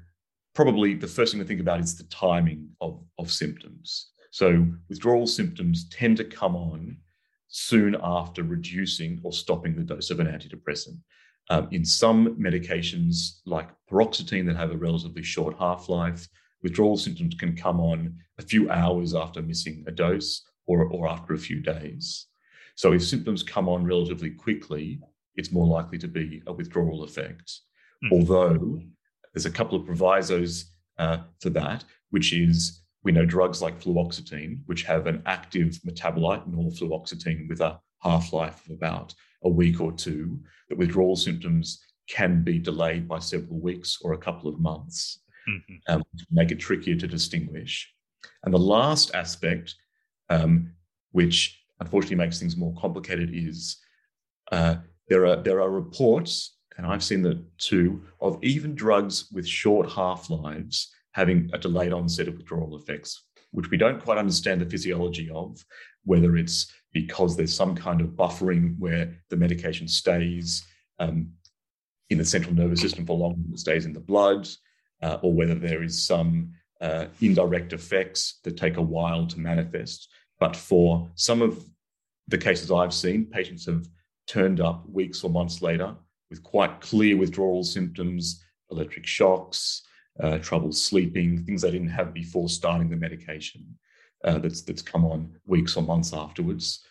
probably 0.54 0.94
the 0.94 1.08
first 1.08 1.32
thing 1.32 1.42
to 1.42 1.48
think 1.48 1.62
about 1.62 1.80
is 1.80 1.98
the 1.98 2.04
timing 2.06 2.70
of, 2.82 3.02
of 3.18 3.32
symptoms. 3.32 4.12
So, 4.32 4.68
withdrawal 4.90 5.28
symptoms 5.28 5.88
tend 5.90 6.18
to 6.18 6.24
come 6.24 6.56
on 6.56 6.98
soon 7.48 7.96
after 8.02 8.44
reducing 8.44 9.20
or 9.24 9.32
stopping 9.32 9.76
the 9.76 9.84
dose 9.84 10.12
of 10.12 10.20
an 10.20 10.28
antidepressant. 10.28 11.00
Um, 11.50 11.68
in 11.72 11.84
some 11.84 12.36
medications, 12.36 13.40
like 13.46 13.70
paroxetine, 13.92 14.46
that 14.46 14.56
have 14.56 14.72
a 14.72 14.78
relatively 14.78 15.24
short 15.24 15.58
half 15.58 15.90
life, 15.90 16.28
withdrawal 16.64 16.98
symptoms 16.98 17.36
can 17.36 17.56
come 17.56 17.80
on 17.80 18.16
a 18.38 18.42
few 18.42 18.70
hours 18.70 19.16
after 19.16 19.42
missing 19.42 19.84
a 19.88 19.92
dose 19.92 20.44
or, 20.68 20.86
or 20.86 21.08
after 21.08 21.34
a 21.34 21.38
few 21.38 21.62
days. 21.62 22.28
So 22.76 22.94
if 22.94 23.04
symptoms 23.04 23.44
come 23.44 23.68
on 23.68 23.84
relatively 23.84 24.30
quickly, 24.30 25.02
it's 25.36 25.52
more 25.52 25.68
likely 25.68 25.98
to 26.00 26.08
be 26.08 26.42
a 26.48 26.54
withdrawal 26.54 27.04
effect. 27.04 27.52
Mm. 28.06 28.12
Although 28.12 28.82
there's 29.34 29.46
a 29.46 29.52
couple 29.52 29.78
of 29.78 29.86
provisos 29.86 30.72
uh, 30.98 31.20
for 31.42 31.50
that, 31.52 31.84
which 32.12 32.34
is 32.34 32.82
we 33.04 33.12
know 33.12 33.26
drugs 33.26 33.62
like 33.62 33.82
fluoxetine, 33.82 34.60
which 34.66 34.84
have 34.84 35.08
an 35.08 35.22
active 35.26 35.80
metabolite, 35.88 36.48
norfluoxetine, 36.50 37.48
with 37.48 37.62
a 37.62 37.80
half 38.02 38.34
life 38.34 38.66
of 38.66 38.72
about 38.72 39.14
a 39.44 39.50
week 39.50 39.80
or 39.80 39.92
two, 39.92 40.40
that 40.68 40.78
withdrawal 40.78 41.16
symptoms 41.16 41.82
can 42.10 42.44
be 42.44 42.60
delayed 42.60 43.08
by 43.08 43.20
several 43.20 43.60
weeks 43.60 44.00
or 44.02 44.14
a 44.14 44.18
couple 44.18 44.50
of 44.50 44.60
months, 44.60 45.20
mm-hmm. 45.50 45.94
um, 45.94 46.04
make 46.32 46.52
it 46.52 46.60
trickier 46.60 46.96
to 46.96 47.08
distinguish. 47.08 47.92
And 48.44 48.54
the 48.54 48.60
last 48.60 49.14
aspect 49.16 49.76
um, 50.30 50.72
which 51.12 51.62
unfortunately 51.80 52.18
makes 52.18 52.40
things 52.40 52.58
more 52.58 52.74
complicated, 52.80 53.32
is 53.34 53.78
uh, 54.52 54.76
there 55.08 55.26
are 55.26 55.38
there 55.38 55.62
are 55.62 55.70
reports, 55.70 56.58
and 56.78 56.86
I've 56.86 57.04
seen 57.04 57.22
that 57.24 57.44
too, 57.58 58.04
of 58.22 58.38
even 58.44 58.76
drugs 58.76 59.30
with 59.32 59.48
short 59.48 59.92
half 59.92 60.30
lives 60.30 60.92
having 61.12 61.50
a 61.54 61.58
delayed 61.58 61.94
onset 61.94 62.28
of 62.28 62.38
withdrawal 62.38 62.78
effects, 62.78 63.26
which 63.52 63.70
we 63.72 63.78
don't 63.78 64.02
quite 64.02 64.18
understand 64.18 64.62
the 64.62 64.70
physiology 64.70 65.30
of, 65.34 65.64
whether 66.04 66.38
it's 66.38 66.72
because 66.94 67.36
there's 67.36 67.54
some 67.54 67.76
kind 67.76 68.02
of 68.02 68.10
buffering 68.10 68.78
where 68.78 69.16
the 69.30 69.38
medication 69.38 69.88
stays 69.88 70.66
um, 71.00 71.32
in 72.10 72.18
the 72.18 72.26
central 72.26 72.54
nervous 72.54 72.82
system 72.82 73.06
for 73.06 73.18
longer 73.18 73.42
stays 73.56 73.86
in 73.86 73.94
the 73.94 74.00
blood, 74.00 74.48
uh, 75.02 75.18
or 75.22 75.34
whether 75.34 75.56
there 75.56 75.84
is 75.84 76.06
some 76.06 76.54
uh, 76.82 77.06
indirect 77.22 77.74
effects 77.74 78.40
that 78.44 78.58
take 78.58 78.78
a 78.78 78.82
while 78.82 79.28
to 79.28 79.40
manifest. 79.40 80.10
But 80.40 80.56
for 80.56 81.10
some 81.16 81.42
of 81.42 81.64
the 82.28 82.38
cases 82.38 82.72
I've 82.72 82.94
seen, 82.94 83.26
patients 83.26 83.66
have 83.66 83.88
turned 84.28 84.62
up 84.62 84.88
weeks 84.90 85.24
or 85.24 85.30
months 85.30 85.62
later 85.62 85.96
with 86.30 86.44
quite 86.44 86.80
clear 86.80 87.18
withdrawal 87.18 87.64
symptoms, 87.64 88.44
electric 88.72 89.06
shocks, 89.06 89.82
uh, 90.20 90.38
trouble 90.38 90.72
sleeping, 90.72 91.44
things 91.44 91.62
they 91.62 91.72
didn't 91.72 91.90
have 91.90 92.14
before 92.14 92.50
starting 92.50 92.90
the 92.90 92.96
medication. 92.96 93.78
Uh, 94.24 94.38
that's 94.38 94.62
that's 94.62 94.82
come 94.82 95.06
on 95.06 95.34
weeks 95.46 95.78
or 95.78 95.84
months 95.84 96.14
afterwards. 96.14 96.84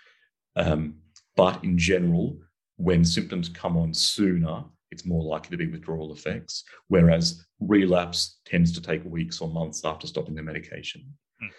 Um, 0.57 0.97
but 1.37 1.63
in 1.63 1.79
general, 1.79 2.39
when 2.77 3.05
symptoms 3.05 3.49
come 3.49 3.77
on 3.77 3.93
sooner, 3.93 4.65
it's 4.91 5.07
more 5.07 5.23
likely 5.23 5.57
to 5.57 5.65
be 5.65 5.71
withdrawal 5.71 6.13
effects, 6.13 6.65
whereas 6.89 7.45
relapse 7.61 8.41
tends 8.45 8.73
to 8.73 8.81
take 8.81 9.05
weeks 9.05 9.41
or 9.41 9.49
months 9.49 9.85
after 9.85 10.07
stopping 10.07 10.35
the 10.35 10.43
medication. 10.43 11.05
Mm. 11.43 11.51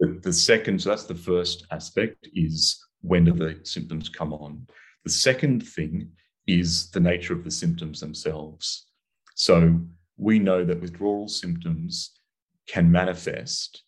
The, 0.00 0.20
the 0.20 0.32
second, 0.32 0.80
so 0.80 0.90
that's 0.90 1.04
the 1.04 1.14
first 1.14 1.66
aspect, 1.70 2.28
is 2.34 2.84
when 3.00 3.24
do 3.24 3.32
the 3.32 3.60
symptoms 3.62 4.08
come 4.08 4.32
on? 4.32 4.66
The 5.04 5.10
second 5.10 5.66
thing 5.66 6.10
is 6.46 6.90
the 6.90 7.00
nature 7.00 7.32
of 7.32 7.44
the 7.44 7.50
symptoms 7.50 8.00
themselves. 8.00 8.86
So 9.34 9.80
we 10.16 10.38
know 10.38 10.64
that 10.64 10.80
withdrawal 10.80 11.28
symptoms 11.28 12.12
can 12.66 12.90
manifest. 12.90 13.82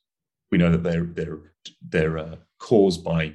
We 0.51 0.59
know 0.59 0.71
that 0.71 0.83
they're 0.83 1.05
they're 1.05 1.53
they're 1.89 2.19
uh, 2.19 2.37
caused 2.59 3.05
by 3.05 3.35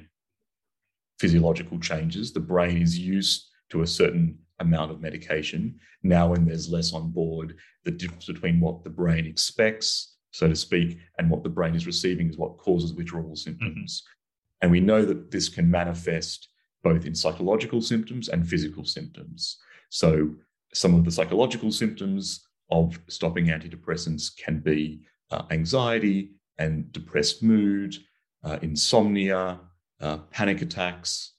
physiological 1.18 1.78
changes. 1.78 2.32
The 2.32 2.40
brain 2.40 2.80
is 2.80 2.98
used 2.98 3.48
to 3.70 3.82
a 3.82 3.86
certain 3.86 4.38
amount 4.62 4.90
of 4.90 5.00
medication. 5.00 5.78
Now, 6.02 6.28
when 6.28 6.46
there's 6.46 6.70
less 6.70 6.92
on 6.92 7.10
board, 7.10 7.56
the 7.84 7.90
difference 7.90 8.26
between 8.26 8.60
what 8.60 8.82
the 8.82 8.90
brain 8.90 9.26
expects, 9.26 10.16
so 10.30 10.48
to 10.48 10.56
speak, 10.56 10.98
and 11.18 11.28
what 11.28 11.42
the 11.42 11.50
brain 11.50 11.74
is 11.74 11.86
receiving 11.86 12.30
is 12.30 12.38
what 12.38 12.56
causes 12.56 12.94
withdrawal 12.94 13.36
symptoms. 13.36 14.02
Mm-hmm. 14.02 14.62
And 14.62 14.70
we 14.70 14.80
know 14.80 15.04
that 15.04 15.30
this 15.30 15.48
can 15.48 15.70
manifest 15.70 16.48
both 16.82 17.04
in 17.04 17.14
psychological 17.14 17.80
symptoms 17.80 18.28
and 18.28 18.48
physical 18.48 18.84
symptoms. 18.84 19.58
So, 19.90 20.30
some 20.74 20.94
of 20.94 21.04
the 21.04 21.10
psychological 21.10 21.70
symptoms 21.70 22.46
of 22.70 22.98
stopping 23.08 23.46
antidepressants 23.46 24.34
can 24.36 24.60
be 24.60 25.02
uh, 25.30 25.42
anxiety 25.50 26.30
and 26.58 26.90
depressed 26.92 27.42
mood, 27.42 27.94
uh, 28.42 28.58
insomnia, 28.62 29.60
uh, 30.00 30.18
panic 30.30 30.62
attacks, 30.62 31.34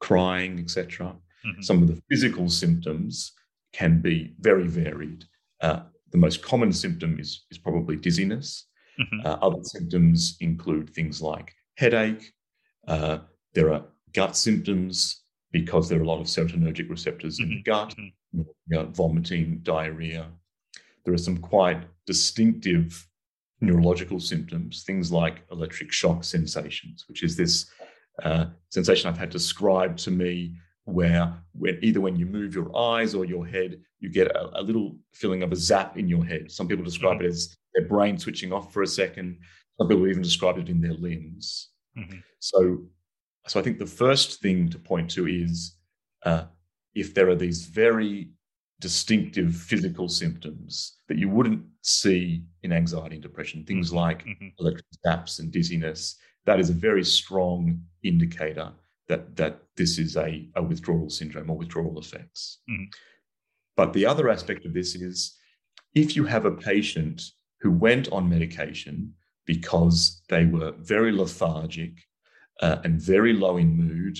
crying, 0.00 0.58
etc. 0.58 1.14
Mm-hmm. 1.46 1.62
Some 1.62 1.82
of 1.82 1.88
the 1.88 2.00
physical 2.10 2.48
symptoms 2.48 3.32
can 3.72 4.00
be 4.00 4.34
very 4.40 4.66
varied. 4.66 5.24
Uh, 5.60 5.80
the 6.12 6.18
most 6.18 6.42
common 6.42 6.72
symptom 6.72 7.18
is, 7.18 7.44
is 7.50 7.58
probably 7.58 7.96
dizziness. 7.96 8.66
Mm-hmm. 9.00 9.26
Uh, 9.26 9.38
other 9.42 9.62
symptoms 9.62 10.36
include 10.40 10.90
things 10.90 11.20
like 11.20 11.52
headache. 11.76 12.32
Uh, 12.86 13.18
there 13.54 13.72
are 13.72 13.84
gut 14.12 14.36
symptoms 14.36 15.22
because 15.50 15.88
there 15.88 15.98
are 15.98 16.02
a 16.02 16.06
lot 16.06 16.20
of 16.20 16.26
serotonergic 16.26 16.88
receptors 16.88 17.38
mm-hmm. 17.38 17.50
in 17.50 17.62
the 17.64 17.70
mm-hmm. 17.70 17.88
gut, 17.88 17.94
mm-hmm. 17.96 18.38
you 18.68 18.76
know, 18.76 18.86
vomiting, 18.86 19.60
diarrhea. 19.62 20.28
There 21.04 21.14
are 21.14 21.18
some 21.18 21.38
quite 21.38 21.84
distinctive 22.06 23.06
neurological 23.60 24.20
symptoms, 24.20 24.84
things 24.84 25.10
like 25.10 25.42
electric 25.50 25.92
shock 25.92 26.24
sensations, 26.24 27.04
which 27.08 27.22
is 27.22 27.36
this 27.36 27.70
uh, 28.22 28.46
sensation 28.70 29.08
I've 29.08 29.18
had 29.18 29.30
described 29.30 29.98
to 30.00 30.10
me 30.10 30.56
where 30.84 31.32
when 31.52 31.78
either 31.82 32.00
when 32.00 32.16
you 32.16 32.26
move 32.26 32.54
your 32.54 32.76
eyes 32.76 33.14
or 33.14 33.24
your 33.24 33.46
head, 33.46 33.80
you 34.00 34.10
get 34.10 34.28
a, 34.28 34.60
a 34.60 34.62
little 34.62 34.96
feeling 35.12 35.42
of 35.42 35.52
a 35.52 35.56
zap 35.56 35.96
in 35.96 36.08
your 36.08 36.24
head. 36.24 36.50
Some 36.50 36.68
people 36.68 36.84
describe 36.84 37.18
mm-hmm. 37.18 37.26
it 37.26 37.32
as 37.32 37.56
their 37.74 37.86
brain 37.86 38.18
switching 38.18 38.52
off 38.52 38.72
for 38.72 38.82
a 38.82 38.86
second. 38.86 39.38
Some 39.78 39.88
people 39.88 40.06
even 40.06 40.22
describe 40.22 40.58
it 40.58 40.68
in 40.68 40.80
their 40.80 40.94
limbs. 40.94 41.70
Mm-hmm. 41.98 42.18
So, 42.38 42.84
so 43.46 43.60
I 43.60 43.62
think 43.62 43.78
the 43.78 43.86
first 43.86 44.40
thing 44.40 44.68
to 44.70 44.78
point 44.78 45.10
to 45.12 45.26
is 45.26 45.76
uh, 46.24 46.44
if 46.94 47.14
there 47.14 47.28
are 47.28 47.34
these 47.34 47.66
very 47.66 48.30
distinctive 48.80 49.54
physical 49.54 50.08
symptoms 50.08 50.98
that 51.08 51.16
you 51.16 51.28
wouldn't 51.28 51.64
see 51.80 52.44
in 52.62 52.72
anxiety 52.72 53.16
and 53.16 53.22
depression, 53.22 53.64
things 53.64 53.88
mm-hmm. 53.88 53.98
like 53.98 54.26
electric 54.58 54.84
zaps 55.06 55.38
and 55.38 55.50
dizziness, 55.50 56.16
that 56.44 56.60
is 56.60 56.68
a 56.68 56.74
very 56.74 57.04
strong 57.04 57.80
indicator 58.02 58.70
that 59.08 59.36
that 59.36 59.60
this 59.76 59.98
is 59.98 60.16
a, 60.16 60.48
a 60.54 60.62
withdrawal 60.62 61.10
syndrome 61.10 61.50
or 61.50 61.56
withdrawal 61.56 61.98
effects. 61.98 62.60
Mm. 62.70 62.86
But 63.76 63.92
the 63.92 64.06
other 64.06 64.28
aspect 64.28 64.64
of 64.64 64.72
this 64.72 64.94
is 64.94 65.36
if 65.94 66.16
you 66.16 66.24
have 66.24 66.44
a 66.44 66.50
patient 66.50 67.22
who 67.60 67.70
went 67.70 68.10
on 68.12 68.28
medication 68.28 69.14
because 69.46 70.22
they 70.28 70.44
were 70.46 70.72
very 70.78 71.12
lethargic 71.12 71.92
uh, 72.60 72.76
and 72.84 73.00
very 73.00 73.32
low 73.32 73.56
in 73.56 73.76
mood 73.76 74.18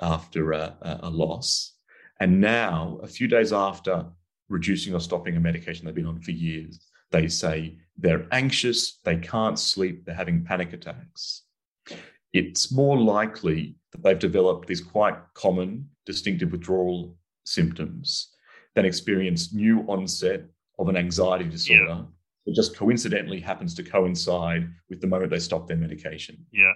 after 0.00 0.52
a, 0.52 0.76
a, 1.02 1.10
loss, 1.10 1.74
and 2.20 2.40
now 2.40 2.98
a 3.02 3.06
few 3.06 3.28
days 3.28 3.52
after 3.52 4.06
reducing 4.48 4.94
or 4.94 5.00
stopping 5.00 5.36
a 5.36 5.40
medication 5.40 5.84
they've 5.84 5.94
been 5.94 6.06
on 6.06 6.20
for 6.20 6.30
years, 6.32 6.80
they 7.10 7.28
say 7.28 7.78
they're 7.96 8.26
anxious, 8.32 8.98
they 9.04 9.16
can't 9.16 9.58
sleep, 9.58 10.04
they're 10.04 10.14
having 10.14 10.44
panic 10.44 10.72
attacks. 10.72 11.42
It's 12.32 12.72
more 12.72 12.98
likely 12.98 13.76
that 13.92 14.02
they've 14.02 14.18
developed 14.18 14.66
these 14.66 14.80
quite 14.80 15.16
common 15.34 15.88
distinctive 16.06 16.50
withdrawal 16.50 17.16
symptoms, 17.44 18.34
then 18.74 18.84
experience 18.84 19.52
new 19.52 19.80
onset 19.88 20.44
of 20.78 20.88
an 20.88 20.96
anxiety 20.96 21.44
disorder 21.44 21.84
yeah. 21.84 22.02
that 22.46 22.54
just 22.54 22.76
coincidentally 22.76 23.40
happens 23.40 23.74
to 23.74 23.82
coincide 23.82 24.68
with 24.88 25.00
the 25.00 25.06
moment 25.06 25.30
they 25.30 25.38
stop 25.38 25.68
their 25.68 25.76
medication. 25.76 26.44
Yeah. 26.52 26.72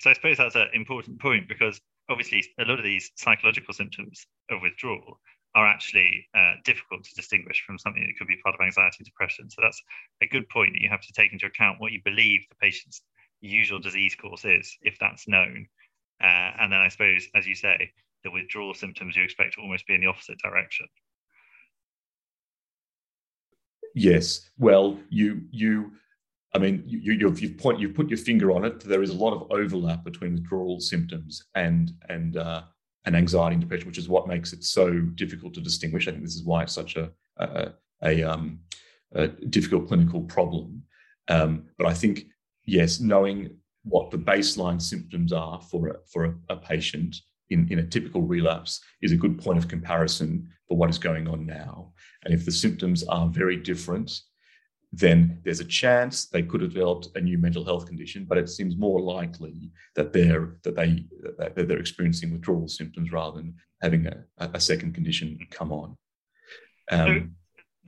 So 0.00 0.10
I 0.10 0.12
suppose 0.12 0.36
that's 0.36 0.54
an 0.54 0.68
important 0.74 1.20
point 1.20 1.48
because 1.48 1.80
obviously 2.10 2.44
a 2.58 2.64
lot 2.64 2.78
of 2.78 2.84
these 2.84 3.10
psychological 3.16 3.72
symptoms 3.72 4.26
of 4.50 4.60
withdrawal 4.62 5.18
are 5.54 5.66
actually 5.66 6.26
uh, 6.34 6.54
difficult 6.64 7.04
to 7.04 7.14
distinguish 7.14 7.62
from 7.66 7.78
something 7.78 8.02
that 8.02 8.16
could 8.18 8.28
be 8.28 8.40
part 8.42 8.54
of 8.54 8.60
anxiety 8.60 8.96
and 9.00 9.06
depression. 9.06 9.50
So 9.50 9.60
that's 9.62 9.82
a 10.22 10.26
good 10.26 10.48
point 10.48 10.72
that 10.72 10.80
you 10.80 10.88
have 10.88 11.02
to 11.02 11.12
take 11.12 11.32
into 11.32 11.46
account 11.46 11.80
what 11.80 11.92
you 11.92 12.00
believe 12.04 12.40
the 12.48 12.56
patient's 12.56 13.02
usual 13.40 13.78
disease 13.78 14.14
course 14.14 14.44
is, 14.44 14.74
if 14.82 14.96
that's 14.98 15.28
known, 15.28 15.66
uh, 16.22 16.50
and 16.60 16.72
then 16.72 16.80
I 16.80 16.88
suppose, 16.88 17.26
as 17.34 17.46
you 17.46 17.54
say, 17.54 17.92
the 18.24 18.30
withdrawal 18.30 18.74
symptoms 18.74 19.16
you 19.16 19.24
expect 19.24 19.54
to 19.54 19.60
almost 19.60 19.86
be 19.86 19.94
in 19.94 20.00
the 20.00 20.06
opposite 20.06 20.38
direction. 20.38 20.86
Yes. 23.94 24.48
Well, 24.58 24.98
you 25.10 25.42
you, 25.50 25.92
I 26.54 26.58
mean, 26.58 26.82
you 26.86 27.12
you've, 27.12 27.40
you've 27.40 27.58
point 27.58 27.80
you've 27.80 27.94
put 27.94 28.08
your 28.08 28.18
finger 28.18 28.52
on 28.52 28.64
it. 28.64 28.80
There 28.80 29.02
is 29.02 29.10
a 29.10 29.14
lot 29.14 29.34
of 29.34 29.50
overlap 29.50 30.04
between 30.04 30.34
withdrawal 30.34 30.80
symptoms 30.80 31.44
and 31.54 31.90
and 32.08 32.36
uh, 32.36 32.62
and 33.04 33.16
anxiety 33.16 33.54
and 33.54 33.60
depression, 33.60 33.88
which 33.88 33.98
is 33.98 34.08
what 34.08 34.28
makes 34.28 34.52
it 34.52 34.64
so 34.64 34.98
difficult 35.14 35.54
to 35.54 35.60
distinguish. 35.60 36.08
I 36.08 36.12
think 36.12 36.22
this 36.22 36.36
is 36.36 36.44
why 36.44 36.62
it's 36.62 36.72
such 36.72 36.96
a 36.96 37.10
a, 37.38 37.72
a, 38.02 38.22
um, 38.22 38.60
a 39.12 39.28
difficult 39.28 39.88
clinical 39.88 40.22
problem. 40.22 40.82
Um, 41.28 41.64
but 41.78 41.86
I 41.86 41.94
think 41.94 42.26
yes, 42.64 43.00
knowing 43.00 43.56
what 43.84 44.10
the 44.10 44.18
baseline 44.18 44.80
symptoms 44.80 45.32
are 45.32 45.60
for 45.60 45.88
a, 45.88 45.96
for 46.12 46.24
a, 46.24 46.34
a 46.50 46.56
patient 46.56 47.16
in, 47.50 47.68
in 47.70 47.80
a 47.80 47.86
typical 47.86 48.22
relapse 48.22 48.80
is 49.02 49.12
a 49.12 49.16
good 49.16 49.38
point 49.38 49.58
of 49.58 49.68
comparison 49.68 50.48
for 50.68 50.76
what 50.76 50.90
is 50.90 50.98
going 50.98 51.28
on 51.28 51.44
now. 51.44 51.92
And 52.24 52.32
if 52.32 52.44
the 52.44 52.52
symptoms 52.52 53.04
are 53.04 53.28
very 53.28 53.56
different, 53.56 54.12
then 54.92 55.40
there's 55.44 55.60
a 55.60 55.64
chance 55.64 56.26
they 56.26 56.42
could 56.42 56.60
have 56.60 56.74
developed 56.74 57.08
a 57.14 57.20
new 57.20 57.38
mental 57.38 57.64
health 57.64 57.86
condition, 57.86 58.26
but 58.28 58.38
it 58.38 58.48
seems 58.48 58.76
more 58.76 59.00
likely 59.00 59.70
that 59.96 60.12
they're 60.12 60.56
that 60.64 60.76
they 60.76 61.06
that 61.38 61.54
they're 61.56 61.78
experiencing 61.78 62.30
withdrawal 62.30 62.68
symptoms 62.68 63.10
rather 63.10 63.38
than 63.38 63.54
having 63.80 64.06
a, 64.06 64.24
a 64.38 64.60
second 64.60 64.92
condition 64.92 65.38
come 65.50 65.72
on. 65.72 65.96
Um, 66.90 67.06
so 67.06 67.22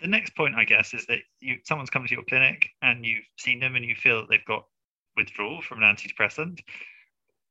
the 0.00 0.08
next 0.08 0.34
point, 0.34 0.54
I 0.54 0.64
guess, 0.64 0.94
is 0.94 1.04
that 1.06 1.18
you 1.40 1.58
someone's 1.64 1.90
come 1.90 2.06
to 2.06 2.14
your 2.14 2.24
clinic 2.24 2.68
and 2.80 3.04
you've 3.04 3.24
seen 3.38 3.60
them 3.60 3.76
and 3.76 3.84
you 3.84 3.94
feel 3.94 4.20
that 4.20 4.30
they've 4.30 4.44
got 4.46 4.64
withdrawal 5.16 5.62
from 5.62 5.83
an 5.83 5.97
antidepressant. 5.97 6.61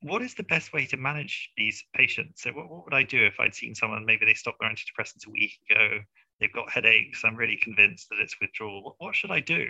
What 0.02 0.22
is 0.22 0.34
the 0.34 0.44
best 0.44 0.74
way 0.74 0.86
to 0.88 0.98
manage 0.98 1.52
these 1.56 1.84
patients? 1.96 2.44
So, 2.44 2.52
what, 2.52 2.70
what 2.70 2.86
would 2.86 2.94
I 2.94 3.04
do 3.04 3.26
if 3.26 3.40
I'd 3.40 3.56
seen 3.56 3.74
someone, 3.74 4.06
maybe 4.06 4.26
they 4.26 4.34
stopped 4.34 4.60
their 4.60 4.70
antidepressants 4.70 5.28
a 5.28 5.32
week 5.32 5.54
ago, 5.70 6.00
they've 6.40 6.54
got 6.54 6.70
headaches, 6.70 7.22
I'm 7.24 7.36
really 7.36 7.58
convinced 7.58 8.10
that 8.10 8.20
it's 8.20 8.36
withdrawal. 8.42 8.84
What, 8.84 8.96
what 8.98 9.16
should 9.16 9.32
I 9.32 9.40
do? 9.40 9.68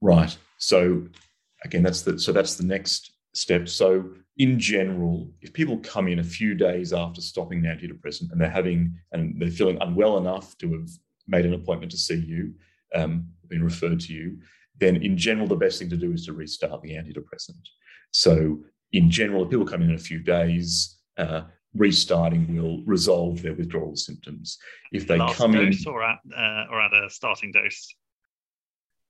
Right. 0.00 0.36
So, 0.58 1.06
again, 1.64 1.82
that's 1.82 2.02
the 2.02 2.18
so 2.18 2.32
that's 2.32 2.56
the 2.56 2.64
next 2.64 3.12
step. 3.34 3.68
So, 3.68 4.10
in 4.38 4.58
general, 4.58 5.30
if 5.42 5.52
people 5.52 5.78
come 5.78 6.08
in 6.08 6.18
a 6.18 6.24
few 6.24 6.54
days 6.54 6.92
after 6.92 7.20
stopping 7.20 7.62
the 7.62 7.68
antidepressant 7.68 8.32
and 8.32 8.40
they're 8.40 8.50
having 8.50 8.94
and 9.12 9.38
they're 9.38 9.50
feeling 9.50 9.78
unwell 9.80 10.16
enough 10.18 10.56
to 10.58 10.72
have 10.72 10.88
made 11.28 11.44
an 11.44 11.54
appointment 11.54 11.92
to 11.92 11.98
see 11.98 12.16
you, 12.16 12.54
um, 12.94 13.28
been 13.48 13.62
referred 13.62 14.00
to 14.00 14.12
you, 14.12 14.38
then 14.78 14.96
in 14.96 15.16
general, 15.16 15.46
the 15.46 15.56
best 15.56 15.78
thing 15.78 15.90
to 15.90 15.96
do 15.96 16.12
is 16.12 16.26
to 16.26 16.32
restart 16.32 16.82
the 16.82 16.92
antidepressant. 16.92 17.62
So 18.10 18.64
in 18.92 19.10
general, 19.10 19.44
if 19.44 19.50
people 19.50 19.66
come 19.66 19.82
in 19.82 19.90
in 19.90 19.96
a 19.96 19.98
few 19.98 20.18
days, 20.20 20.98
uh, 21.18 21.42
restarting 21.74 22.54
will 22.54 22.82
resolve 22.84 23.42
their 23.42 23.54
withdrawal 23.54 23.96
symptoms. 23.96 24.58
If 24.92 25.06
they 25.06 25.18
Last 25.18 25.36
come 25.36 25.54
in 25.54 25.74
or 25.86 26.02
at 26.02 26.18
uh, 26.36 26.64
or 26.70 26.80
at 26.80 26.92
a 26.92 27.08
starting 27.10 27.52
dose. 27.52 27.94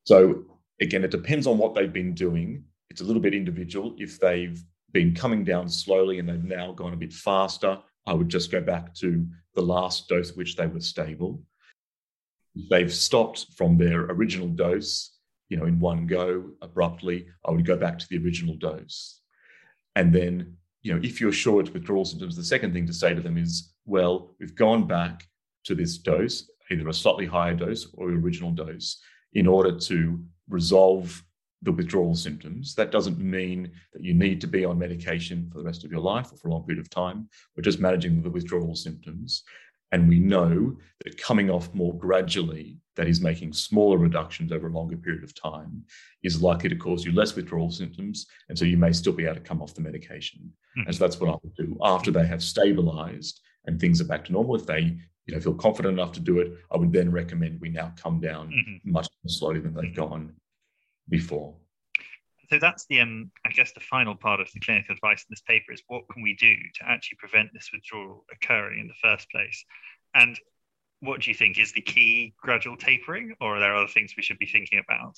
So 0.04 0.44
again, 0.80 1.04
it 1.04 1.10
depends 1.10 1.46
on 1.46 1.58
what 1.58 1.74
they've 1.74 1.92
been 1.92 2.14
doing. 2.14 2.64
It's 2.90 3.00
a 3.00 3.04
little 3.04 3.22
bit 3.22 3.34
individual. 3.34 3.94
If 3.98 4.20
they've 4.20 4.62
been 4.92 5.14
coming 5.14 5.44
down 5.44 5.68
slowly 5.68 6.18
and 6.18 6.28
they've 6.28 6.44
now 6.44 6.72
gone 6.72 6.92
a 6.92 6.96
bit 6.96 7.12
faster, 7.12 7.78
I 8.06 8.12
would 8.14 8.28
just 8.28 8.50
go 8.50 8.60
back 8.60 8.94
to 8.96 9.26
the 9.54 9.62
last 9.62 10.08
dose 10.08 10.32
which 10.32 10.56
they 10.56 10.66
were 10.66 10.80
stable. 10.80 11.42
If 12.54 12.68
they've 12.68 12.92
stopped 12.92 13.46
from 13.56 13.78
their 13.78 14.02
original 14.02 14.48
dose, 14.48 15.11
you 15.52 15.58
know, 15.58 15.66
in 15.66 15.78
one 15.78 16.06
go 16.06 16.50
abruptly, 16.62 17.26
I 17.46 17.50
would 17.50 17.66
go 17.66 17.76
back 17.76 17.98
to 17.98 18.06
the 18.08 18.16
original 18.24 18.54
dose. 18.54 19.20
And 19.96 20.10
then, 20.10 20.56
you 20.80 20.94
know, 20.94 21.00
if 21.04 21.20
you're 21.20 21.30
sure 21.30 21.60
it's 21.60 21.70
withdrawal 21.70 22.06
symptoms, 22.06 22.36
the 22.36 22.42
second 22.42 22.72
thing 22.72 22.86
to 22.86 22.94
say 22.94 23.12
to 23.12 23.20
them 23.20 23.36
is, 23.36 23.74
well, 23.84 24.34
we've 24.40 24.54
gone 24.54 24.86
back 24.86 25.28
to 25.64 25.74
this 25.74 25.98
dose, 25.98 26.50
either 26.70 26.88
a 26.88 26.94
slightly 26.94 27.26
higher 27.26 27.54
dose 27.54 27.86
or 27.98 28.08
original 28.08 28.50
dose, 28.50 28.98
in 29.34 29.46
order 29.46 29.78
to 29.78 30.24
resolve 30.48 31.22
the 31.60 31.72
withdrawal 31.72 32.14
symptoms. 32.14 32.74
That 32.74 32.90
doesn't 32.90 33.18
mean 33.18 33.70
that 33.92 34.02
you 34.02 34.14
need 34.14 34.40
to 34.40 34.46
be 34.46 34.64
on 34.64 34.78
medication 34.78 35.50
for 35.52 35.58
the 35.58 35.64
rest 35.64 35.84
of 35.84 35.92
your 35.92 36.00
life 36.00 36.32
or 36.32 36.38
for 36.38 36.48
a 36.48 36.50
long 36.50 36.64
period 36.64 36.80
of 36.80 36.88
time. 36.88 37.28
We're 37.54 37.62
just 37.62 37.78
managing 37.78 38.22
the 38.22 38.30
withdrawal 38.30 38.74
symptoms. 38.74 39.44
And 39.92 40.08
we 40.08 40.18
know 40.18 40.76
that 41.04 41.18
coming 41.18 41.50
off 41.50 41.72
more 41.74 41.96
gradually, 41.96 42.78
that 42.96 43.08
is 43.08 43.20
making 43.20 43.52
smaller 43.52 43.98
reductions 43.98 44.52
over 44.52 44.66
a 44.66 44.72
longer 44.72 44.96
period 44.96 45.24
of 45.24 45.34
time, 45.34 45.84
is 46.22 46.42
likely 46.42 46.68
to 46.68 46.76
cause 46.76 47.04
you 47.04 47.12
less 47.12 47.34
withdrawal 47.34 47.70
symptoms. 47.70 48.26
And 48.48 48.58
so 48.58 48.64
you 48.64 48.76
may 48.76 48.92
still 48.92 49.12
be 49.12 49.24
able 49.24 49.36
to 49.36 49.40
come 49.40 49.62
off 49.62 49.74
the 49.74 49.80
medication. 49.80 50.52
Mm-hmm. 50.76 50.86
And 50.86 50.94
so 50.94 51.04
that's 51.04 51.20
what 51.20 51.30
I 51.30 51.36
would 51.42 51.54
do 51.54 51.76
after 51.82 52.10
they 52.10 52.26
have 52.26 52.42
stabilized 52.42 53.40
and 53.66 53.80
things 53.80 54.00
are 54.00 54.06
back 54.06 54.24
to 54.24 54.32
normal. 54.32 54.56
If 54.56 54.66
they 54.66 54.98
you 55.26 55.34
know, 55.34 55.40
feel 55.40 55.54
confident 55.54 55.94
enough 55.98 56.12
to 56.12 56.20
do 56.20 56.40
it, 56.40 56.52
I 56.70 56.76
would 56.76 56.92
then 56.92 57.12
recommend 57.12 57.60
we 57.60 57.68
now 57.68 57.92
come 57.96 58.20
down 58.20 58.48
mm-hmm. 58.48 58.90
much 58.90 59.08
more 59.22 59.30
slowly 59.30 59.60
than 59.60 59.74
they've 59.74 59.94
gone 59.94 60.34
before. 61.08 61.54
So 62.50 62.58
that's 62.58 62.86
the, 62.86 63.00
um, 63.00 63.30
I 63.46 63.50
guess, 63.50 63.72
the 63.72 63.80
final 63.80 64.14
part 64.14 64.40
of 64.40 64.48
the 64.52 64.60
clinical 64.60 64.94
advice 64.94 65.22
in 65.22 65.26
this 65.30 65.42
paper 65.42 65.72
is 65.72 65.82
what 65.86 66.02
can 66.12 66.22
we 66.22 66.34
do 66.34 66.54
to 66.54 66.88
actually 66.88 67.16
prevent 67.18 67.50
this 67.52 67.70
withdrawal 67.72 68.24
occurring 68.32 68.80
in 68.80 68.88
the 68.88 68.94
first 69.02 69.30
place? 69.30 69.64
And 70.14 70.38
what 71.00 71.20
do 71.20 71.30
you 71.30 71.34
think 71.34 71.58
is 71.58 71.72
the 71.72 71.80
key 71.80 72.34
gradual 72.40 72.76
tapering, 72.76 73.34
or 73.40 73.56
are 73.56 73.60
there 73.60 73.74
other 73.74 73.88
things 73.88 74.14
we 74.16 74.22
should 74.22 74.38
be 74.38 74.46
thinking 74.46 74.80
about? 74.86 75.14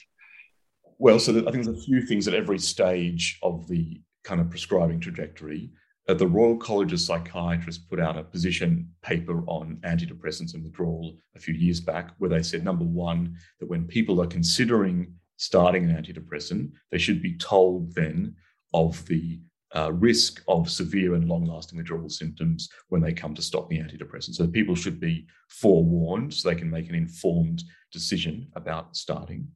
Well, 0.99 1.19
so 1.19 1.33
I 1.33 1.51
think 1.51 1.65
there's 1.65 1.69
a 1.69 1.85
few 1.85 2.03
things 2.03 2.29
at 2.29 2.35
every 2.35 2.59
stage 2.59 3.39
of 3.43 3.67
the 3.69 4.01
kind 4.23 4.41
of 4.41 4.49
prescribing 4.49 5.01
trajectory. 5.01 5.71
Uh, 6.09 6.15
the 6.15 6.27
Royal 6.27 6.57
College 6.57 6.93
of 6.93 7.01
Psychiatrists 7.01 7.85
put 7.85 7.99
out 7.99 8.19
a 8.19 8.23
position 8.23 8.89
paper 9.03 9.43
on 9.47 9.79
antidepressants 9.85 10.55
and 10.55 10.63
withdrawal 10.63 11.17
a 11.35 11.41
few 11.41 11.55
years 11.55 11.81
back, 11.81 12.13
where 12.19 12.31
they 12.31 12.43
said 12.43 12.65
number 12.65 12.85
one, 12.85 13.37
that 13.61 13.69
when 13.69 13.87
people 13.87 14.21
are 14.23 14.27
considering 14.27 15.15
starting 15.37 15.89
an 15.89 15.97
antidepressant, 15.97 16.71
they 16.91 16.99
should 16.99 17.23
be 17.23 17.37
told 17.37 17.95
then 17.95 18.35
of 18.73 19.05
the 19.07 19.41
uh, 19.75 19.93
risk 19.93 20.43
of 20.47 20.71
severe 20.71 21.15
and 21.15 21.29
long 21.29 21.45
lasting 21.45 21.77
withdrawal 21.77 22.09
symptoms 22.09 22.69
when 22.89 23.03
they 23.03 23.13
come 23.13 23.35
to 23.35 23.43
stop 23.43 23.69
the 23.69 23.79
antidepressant. 23.79 24.35
So 24.35 24.47
people 24.47 24.77
should 24.77 25.01
be 25.01 25.27
forewarned 25.49 26.33
so 26.33 26.49
they 26.49 26.55
can 26.55 26.71
make 26.71 26.89
an 26.89 26.95
informed 26.95 27.65
decision 27.93 28.49
about 28.55 28.97
starting. 28.97 29.49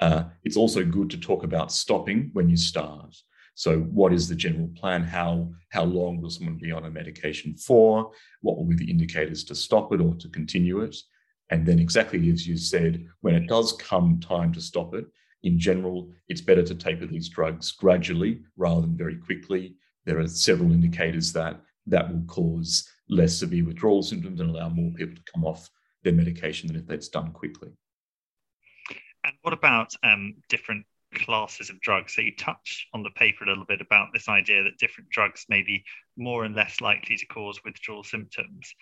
Uh, 0.00 0.24
it's 0.44 0.56
also 0.56 0.84
good 0.84 1.10
to 1.10 1.18
talk 1.18 1.44
about 1.44 1.70
stopping 1.70 2.30
when 2.32 2.48
you 2.48 2.56
start. 2.56 3.14
So, 3.54 3.80
what 3.80 4.14
is 4.14 4.28
the 4.28 4.34
general 4.34 4.68
plan? 4.74 5.02
How, 5.02 5.50
how 5.68 5.84
long 5.84 6.20
will 6.20 6.30
someone 6.30 6.56
be 6.56 6.72
on 6.72 6.86
a 6.86 6.90
medication 6.90 7.54
for? 7.54 8.10
What 8.40 8.56
will 8.56 8.64
be 8.64 8.76
the 8.76 8.90
indicators 8.90 9.44
to 9.44 9.54
stop 9.54 9.92
it 9.92 10.00
or 10.00 10.14
to 10.14 10.28
continue 10.30 10.80
it? 10.80 10.96
And 11.50 11.66
then, 11.66 11.78
exactly 11.78 12.30
as 12.30 12.46
you 12.46 12.56
said, 12.56 13.06
when 13.20 13.34
it 13.34 13.46
does 13.46 13.72
come 13.74 14.20
time 14.20 14.52
to 14.54 14.60
stop 14.60 14.94
it, 14.94 15.06
in 15.42 15.58
general, 15.58 16.10
it's 16.28 16.40
better 16.40 16.62
to 16.62 16.74
taper 16.74 17.06
these 17.06 17.28
drugs 17.28 17.72
gradually 17.72 18.42
rather 18.56 18.82
than 18.82 18.96
very 18.96 19.16
quickly. 19.16 19.74
There 20.04 20.20
are 20.20 20.28
several 20.28 20.72
indicators 20.72 21.32
that 21.32 21.60
that 21.86 22.12
will 22.12 22.24
cause 22.26 22.88
less 23.08 23.36
severe 23.36 23.64
withdrawal 23.64 24.02
symptoms 24.02 24.40
and 24.40 24.50
allow 24.50 24.68
more 24.68 24.92
people 24.92 25.16
to 25.16 25.32
come 25.32 25.44
off 25.44 25.68
their 26.04 26.12
medication 26.12 26.68
than 26.68 26.76
if 26.76 26.86
that's 26.86 27.08
done 27.08 27.32
quickly. 27.32 27.70
And 29.24 29.34
what 29.42 29.52
about 29.52 29.92
um, 30.02 30.34
different 30.48 30.84
classes 31.14 31.70
of 31.70 31.80
drugs? 31.80 32.14
So 32.14 32.22
you 32.22 32.34
touch 32.36 32.88
on 32.94 33.02
the 33.02 33.10
paper 33.10 33.44
a 33.44 33.48
little 33.48 33.64
bit 33.64 33.80
about 33.80 34.08
this 34.12 34.28
idea 34.28 34.62
that 34.62 34.78
different 34.78 35.10
drugs 35.10 35.46
may 35.48 35.62
be 35.62 35.84
more 36.16 36.44
and 36.44 36.54
less 36.54 36.80
likely 36.80 37.16
to 37.16 37.26
cause 37.26 37.60
withdrawal 37.64 38.04
symptoms 38.04 38.74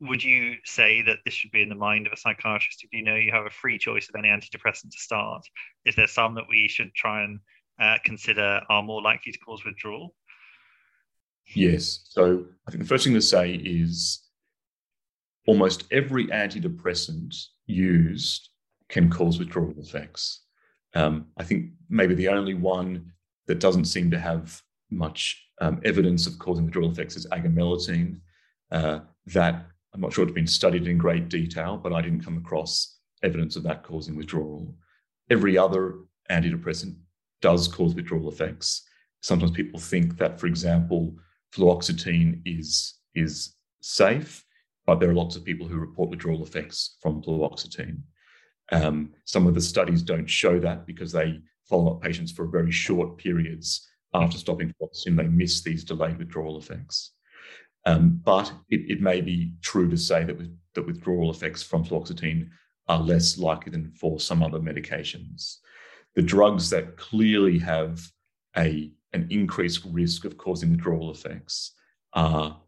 would 0.00 0.22
you 0.22 0.56
say 0.64 1.02
that 1.02 1.18
this 1.24 1.34
should 1.34 1.50
be 1.50 1.62
in 1.62 1.68
the 1.68 1.74
mind 1.74 2.06
of 2.06 2.12
a 2.12 2.16
psychiatrist 2.16 2.84
if 2.84 2.92
you 2.92 3.02
know 3.02 3.14
you 3.14 3.32
have 3.32 3.46
a 3.46 3.50
free 3.50 3.78
choice 3.78 4.08
of 4.08 4.14
any 4.18 4.28
antidepressant 4.28 4.90
to 4.90 4.98
start? 4.98 5.42
Is 5.84 5.96
there 5.96 6.06
some 6.06 6.34
that 6.34 6.44
we 6.48 6.68
should 6.68 6.94
try 6.94 7.24
and 7.24 7.40
uh, 7.80 7.96
consider 8.04 8.60
are 8.68 8.82
more 8.82 9.02
likely 9.02 9.32
to 9.32 9.38
cause 9.38 9.64
withdrawal? 9.64 10.14
Yes. 11.54 12.00
So 12.10 12.44
I 12.66 12.70
think 12.70 12.82
the 12.82 12.88
first 12.88 13.04
thing 13.04 13.14
to 13.14 13.22
say 13.22 13.54
is 13.54 14.22
almost 15.46 15.84
every 15.90 16.26
antidepressant 16.26 17.34
used 17.66 18.50
can 18.88 19.08
cause 19.08 19.38
withdrawal 19.38 19.74
effects. 19.78 20.42
Um, 20.94 21.26
I 21.38 21.44
think 21.44 21.70
maybe 21.88 22.14
the 22.14 22.28
only 22.28 22.54
one 22.54 23.12
that 23.46 23.60
doesn't 23.60 23.84
seem 23.86 24.10
to 24.10 24.18
have 24.18 24.60
much 24.90 25.42
um, 25.60 25.80
evidence 25.84 26.26
of 26.26 26.38
causing 26.38 26.64
withdrawal 26.64 26.90
effects 26.90 27.16
is 27.16 27.26
agomelatine. 27.26 28.20
Uh, 28.70 29.00
that 29.26 29.66
I'm 29.96 30.02
not 30.02 30.12
sure 30.12 30.24
it's 30.24 30.34
been 30.34 30.46
studied 30.46 30.86
in 30.86 30.98
great 30.98 31.30
detail, 31.30 31.78
but 31.78 31.94
I 31.94 32.02
didn't 32.02 32.22
come 32.22 32.36
across 32.36 32.98
evidence 33.22 33.56
of 33.56 33.62
that 33.62 33.82
causing 33.82 34.14
withdrawal. 34.14 34.74
Every 35.30 35.56
other 35.56 36.00
antidepressant 36.30 36.96
does 37.40 37.66
cause 37.66 37.94
withdrawal 37.94 38.28
effects. 38.28 38.86
Sometimes 39.22 39.52
people 39.52 39.80
think 39.80 40.18
that, 40.18 40.38
for 40.38 40.48
example, 40.48 41.14
fluoxetine 41.54 42.42
is, 42.44 42.98
is 43.14 43.54
safe, 43.80 44.44
but 44.84 45.00
there 45.00 45.08
are 45.08 45.14
lots 45.14 45.34
of 45.34 45.46
people 45.46 45.66
who 45.66 45.78
report 45.78 46.10
withdrawal 46.10 46.42
effects 46.42 46.98
from 47.00 47.22
fluoxetine. 47.22 48.00
Um, 48.72 49.14
some 49.24 49.46
of 49.46 49.54
the 49.54 49.62
studies 49.62 50.02
don't 50.02 50.28
show 50.28 50.60
that 50.60 50.86
because 50.86 51.10
they 51.10 51.40
follow 51.70 51.94
up 51.94 52.02
patients 52.02 52.32
for 52.32 52.46
very 52.46 52.70
short 52.70 53.16
periods 53.16 53.88
after 54.12 54.36
stopping 54.36 54.74
fluoxetine. 54.74 55.16
They 55.16 55.28
miss 55.28 55.62
these 55.62 55.84
delayed 55.84 56.18
withdrawal 56.18 56.58
effects. 56.58 57.12
Um, 57.86 58.20
but 58.24 58.52
it, 58.68 58.80
it, 58.90 59.00
may 59.00 59.20
be 59.20 59.52
true 59.62 59.88
to 59.88 59.96
say 59.96 60.24
that, 60.24 60.36
with, 60.36 60.54
that 60.74 60.86
withdrawal 60.86 61.30
effects 61.30 61.62
from 61.62 61.84
fluoxetine 61.84 62.48
are 62.88 63.00
less 63.00 63.38
likely 63.38 63.70
than 63.70 63.92
for 63.92 64.18
some 64.18 64.42
other 64.42 64.58
medications. 64.58 65.58
The 66.16 66.22
drugs 66.22 66.68
that 66.70 66.96
clearly 66.96 67.58
have 67.60 68.00
a, 68.56 68.90
an 69.12 69.28
increased 69.30 69.82
risk 69.92 70.24
of 70.24 70.36
causing 70.36 70.72
withdrawal 70.72 71.12
effects 71.12 71.72
are 72.12 72.60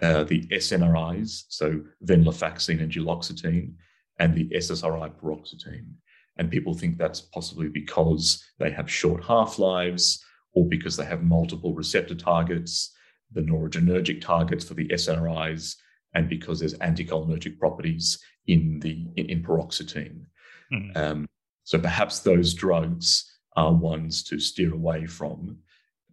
uh, 0.00 0.24
the 0.24 0.46
SNRIs, 0.46 1.44
so 1.48 1.80
venlafaxine 2.04 2.80
and 2.80 2.92
duloxetine, 2.92 3.72
and 4.20 4.32
the 4.32 4.48
SSRI 4.54 5.12
paroxetine. 5.20 5.92
And 6.36 6.50
people 6.50 6.74
think 6.74 6.98
that's 6.98 7.20
possibly 7.20 7.68
because 7.68 8.44
they 8.60 8.70
have 8.70 8.88
short 8.88 9.24
half 9.24 9.58
lives 9.58 10.24
or 10.54 10.68
because 10.68 10.96
they 10.96 11.04
have 11.04 11.24
multiple 11.24 11.74
receptor 11.74 12.14
targets 12.14 12.94
the 13.34 13.40
noradrenergic 13.40 14.20
targets 14.20 14.64
for 14.64 14.74
the 14.74 14.88
SNRIs, 14.88 15.76
and 16.14 16.28
because 16.28 16.60
there's 16.60 16.74
anticholinergic 16.78 17.58
properties 17.58 18.22
in 18.46 18.80
the 18.80 19.06
in, 19.16 19.26
in 19.26 19.42
paroxetine. 19.42 20.24
Mm-hmm. 20.72 20.96
Um, 20.96 21.28
so 21.64 21.78
perhaps 21.78 22.20
those 22.20 22.54
drugs 22.54 23.38
are 23.56 23.72
ones 23.72 24.22
to 24.24 24.38
steer 24.38 24.74
away 24.74 25.06
from 25.06 25.58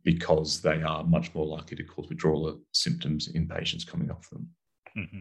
because 0.04 0.62
they 0.62 0.82
are 0.82 1.04
much 1.04 1.34
more 1.34 1.46
likely 1.46 1.78
to 1.78 1.84
cause 1.84 2.08
withdrawal 2.10 2.60
symptoms 2.72 3.28
in 3.30 3.48
patients 3.48 3.84
coming 3.84 4.12
off 4.12 4.30
them. 4.30 4.50
Mm-hmm. 4.98 5.20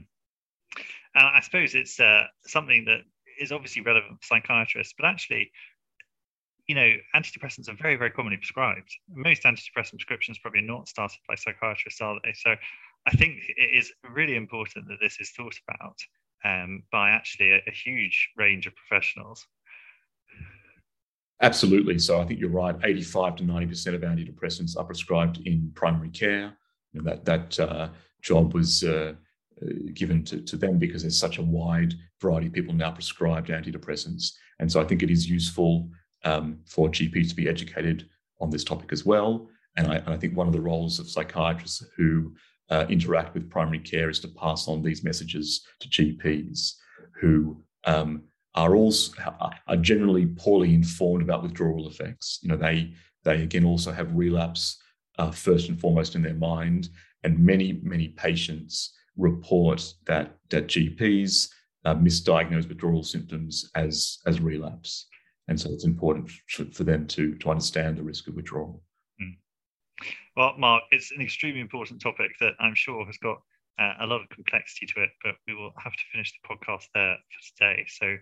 Uh, 1.17 1.31
I 1.35 1.41
suppose 1.41 1.75
it's 1.75 1.99
uh, 1.99 2.25
something 2.47 2.85
that 2.85 3.01
is 3.41 3.53
obviously 3.53 3.83
relevant 3.83 4.19
for 4.21 4.27
psychiatrists, 4.27 4.95
but 4.97 5.07
actually 5.07 5.51
you 6.69 6.75
know, 6.75 6.93
antidepressants 7.17 7.69
are 7.69 7.77
very, 7.81 7.97
very 7.97 8.11
commonly 8.11 8.37
prescribed. 8.37 8.95
Most 9.13 9.43
antidepressant 9.45 9.93
prescriptions 9.93 10.39
probably 10.39 10.61
not 10.61 10.87
started 10.87 11.19
by 11.27 11.35
psychiatrists, 11.35 12.01
are 12.03 12.21
they? 12.23 12.35
So 12.35 12.55
I 13.07 13.11
think 13.13 13.37
it 13.57 13.71
is 13.75 13.91
really 14.15 14.37
important 14.37 14.87
that 14.89 14.99
this 15.01 15.17
is 15.19 15.31
thought 15.31 15.57
about 15.67 15.97
um, 16.45 16.83
by 16.93 17.11
actually 17.11 17.53
a, 17.53 17.63
a, 17.67 17.73
huge 17.73 18.29
range 18.37 18.67
of 18.67 18.75
professionals. 18.77 19.45
Absolutely. 21.41 21.99
So 21.99 22.21
I 22.21 22.27
think 22.27 22.39
you're 22.39 22.51
right. 22.51 22.77
85 22.85 23.37
to 23.37 23.45
90% 23.45 23.95
of 23.95 24.03
antidepressants 24.03 24.77
are 24.77 24.85
prescribed 24.85 25.41
in 25.47 25.73
primary 25.75 26.11
care. 26.11 26.57
And 26.95 27.07
that 27.07 27.25
that 27.25 27.59
uh, 27.59 27.89
job 28.23 28.55
was 28.55 28.85
uh, 28.85 29.15
given 29.95 30.23
to, 30.25 30.41
to 30.43 30.57
them 30.57 30.79
because 30.79 31.03
there's 31.03 31.19
such 31.19 31.39
a 31.39 31.43
wide 31.43 31.95
variety 32.21 32.49
of 32.49 32.53
people 32.53 32.75
now 32.75 32.91
prescribed 32.91 33.49
antidepressants. 33.49 34.33
And 34.59 34.71
so 34.71 34.81
I 34.81 34.85
think 34.85 35.03
it 35.03 35.11
is 35.11 35.29
useful 35.29 35.89
um, 36.25 36.59
for 36.67 36.89
GPs 36.89 37.31
to 37.31 37.37
be 37.37 37.49
educated 37.49 38.09
on 38.41 38.51
this 38.51 38.65
topic 38.65 38.93
as 38.93 39.05
well. 39.05 39.49
And 39.77 39.89
I, 39.89 39.97
and 39.97 40.09
I 40.09 40.17
think 40.17 40.37
one 40.37 40.47
of 40.47 40.53
the 40.53 40.61
roles 40.61 40.99
of 40.99 41.09
psychiatrists 41.09 41.85
who 41.97 42.35
uh, 42.71 42.87
interact 42.89 43.35
with 43.35 43.51
primary 43.51 43.79
care 43.79 44.11
is 44.11 44.21
to 44.21 44.29
pass 44.29 44.69
on 44.69 44.83
these 44.83 45.05
messages 45.05 45.65
to 45.81 45.89
GPs 45.89 46.75
who 47.21 47.63
um, 47.85 48.23
are 48.55 48.75
also 48.75 49.13
are 49.67 49.77
generally 49.77 50.27
poorly 50.27 50.75
informed 50.75 51.23
about 51.23 51.43
withdrawal 51.43 51.89
effects. 51.89 52.41
You 52.43 52.49
know, 52.49 52.57
they 52.57 52.93
they 53.25 53.43
again 53.43 53.65
also 53.65 53.93
have 53.93 54.15
relapse 54.15 54.83
uh, 55.19 55.31
first 55.31 55.69
and 55.69 55.81
foremost 55.81 56.15
in 56.15 56.23
their 56.23 56.35
mind, 56.35 56.89
and 57.23 57.39
many 57.39 57.81
many 57.83 58.09
patients 58.09 58.95
report 59.17 59.95
that 60.07 60.37
that 60.51 60.67
GPs 60.69 61.49
uh, 61.85 61.95
misdiagnose 61.95 62.69
withdrawal 62.69 63.03
symptoms 63.03 63.71
as 63.75 64.19
as 64.27 64.41
relapse, 64.41 65.07
and 65.49 65.61
so 65.61 65.71
it's 65.71 65.85
important 65.85 66.31
for, 66.49 66.85
them 66.85 67.07
to 67.09 67.35
to 67.37 67.51
understand 67.51 67.97
the 67.97 68.03
risk 68.03 68.29
of 68.29 68.35
withdrawal. 68.35 68.83
Mm. 69.21 69.37
Well, 70.37 70.55
Mark, 70.59 70.85
it's 70.91 71.11
an 71.13 71.21
extremely 71.21 71.61
important 71.61 72.01
topic 72.01 72.33
that 72.41 72.55
I'm 72.61 72.75
sure 72.75 73.05
has 73.07 73.19
got 73.19 73.41
uh, 73.81 73.95
a 74.01 74.07
lot 74.07 74.21
of 74.21 74.29
complexity 74.29 74.87
to 74.87 75.03
it, 75.03 75.11
but 75.25 75.35
we 75.47 75.55
will 75.55 75.73
have 75.79 75.93
to 75.93 76.03
finish 76.13 76.33
the 76.33 76.49
podcast 76.49 76.87
there 76.95 77.17
for 77.17 77.57
today. 77.57 77.87
So 77.89 78.17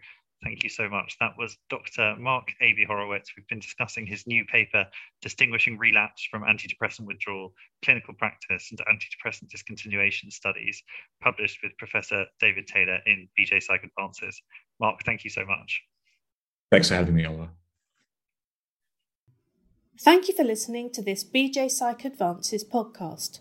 Thank 0.44 0.62
you 0.62 0.68
so 0.68 0.88
much. 0.88 1.16
That 1.18 1.36
was 1.38 1.56
Dr. 1.70 2.14
Mark 2.18 2.52
A.B. 2.60 2.84
Horowitz. 2.84 3.32
We've 3.36 3.48
been 3.48 3.58
discussing 3.58 4.06
his 4.06 4.26
new 4.26 4.44
paper, 4.44 4.86
Distinguishing 5.22 5.78
Relapse 5.78 6.26
from 6.30 6.42
Antidepressant 6.42 7.06
Withdrawal, 7.06 7.54
Clinical 7.82 8.14
Practice 8.14 8.70
and 8.70 8.80
Antidepressant 8.86 9.48
Discontinuation 9.48 10.30
Studies, 10.30 10.82
published 11.22 11.62
with 11.62 11.76
Professor 11.78 12.26
David 12.38 12.66
Taylor 12.66 12.98
in 13.06 13.28
BJ 13.38 13.62
Psych 13.62 13.82
Advances. 13.82 14.40
Mark, 14.78 15.00
thank 15.04 15.24
you 15.24 15.30
so 15.30 15.44
much. 15.46 15.82
Thanks 16.70 16.88
for 16.88 16.94
having 16.94 17.14
me, 17.14 17.24
Oliver. 17.24 17.50
Thank 19.98 20.28
you 20.28 20.34
for 20.34 20.44
listening 20.44 20.90
to 20.92 21.02
this 21.02 21.24
BJ 21.24 21.70
Psych 21.70 22.04
Advances 22.04 22.64
podcast. 22.64 23.40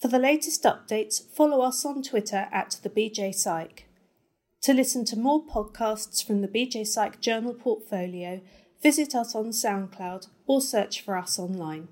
For 0.00 0.08
the 0.08 0.18
latest 0.18 0.62
updates, 0.64 1.22
follow 1.22 1.60
us 1.60 1.84
on 1.84 2.02
Twitter 2.02 2.48
at 2.52 2.78
the 2.82 2.90
BJ 2.90 3.34
Psych. 3.34 3.86
To 4.62 4.72
listen 4.72 5.04
to 5.06 5.18
more 5.18 5.44
podcasts 5.44 6.24
from 6.24 6.40
the 6.40 6.48
BJ 6.48 6.86
Psych 6.86 7.20
Journal 7.20 7.54
portfolio, 7.54 8.40
visit 8.82 9.14
us 9.14 9.34
on 9.34 9.46
SoundCloud 9.46 10.28
or 10.46 10.60
search 10.60 11.00
for 11.00 11.16
us 11.16 11.38
online. 11.38 11.88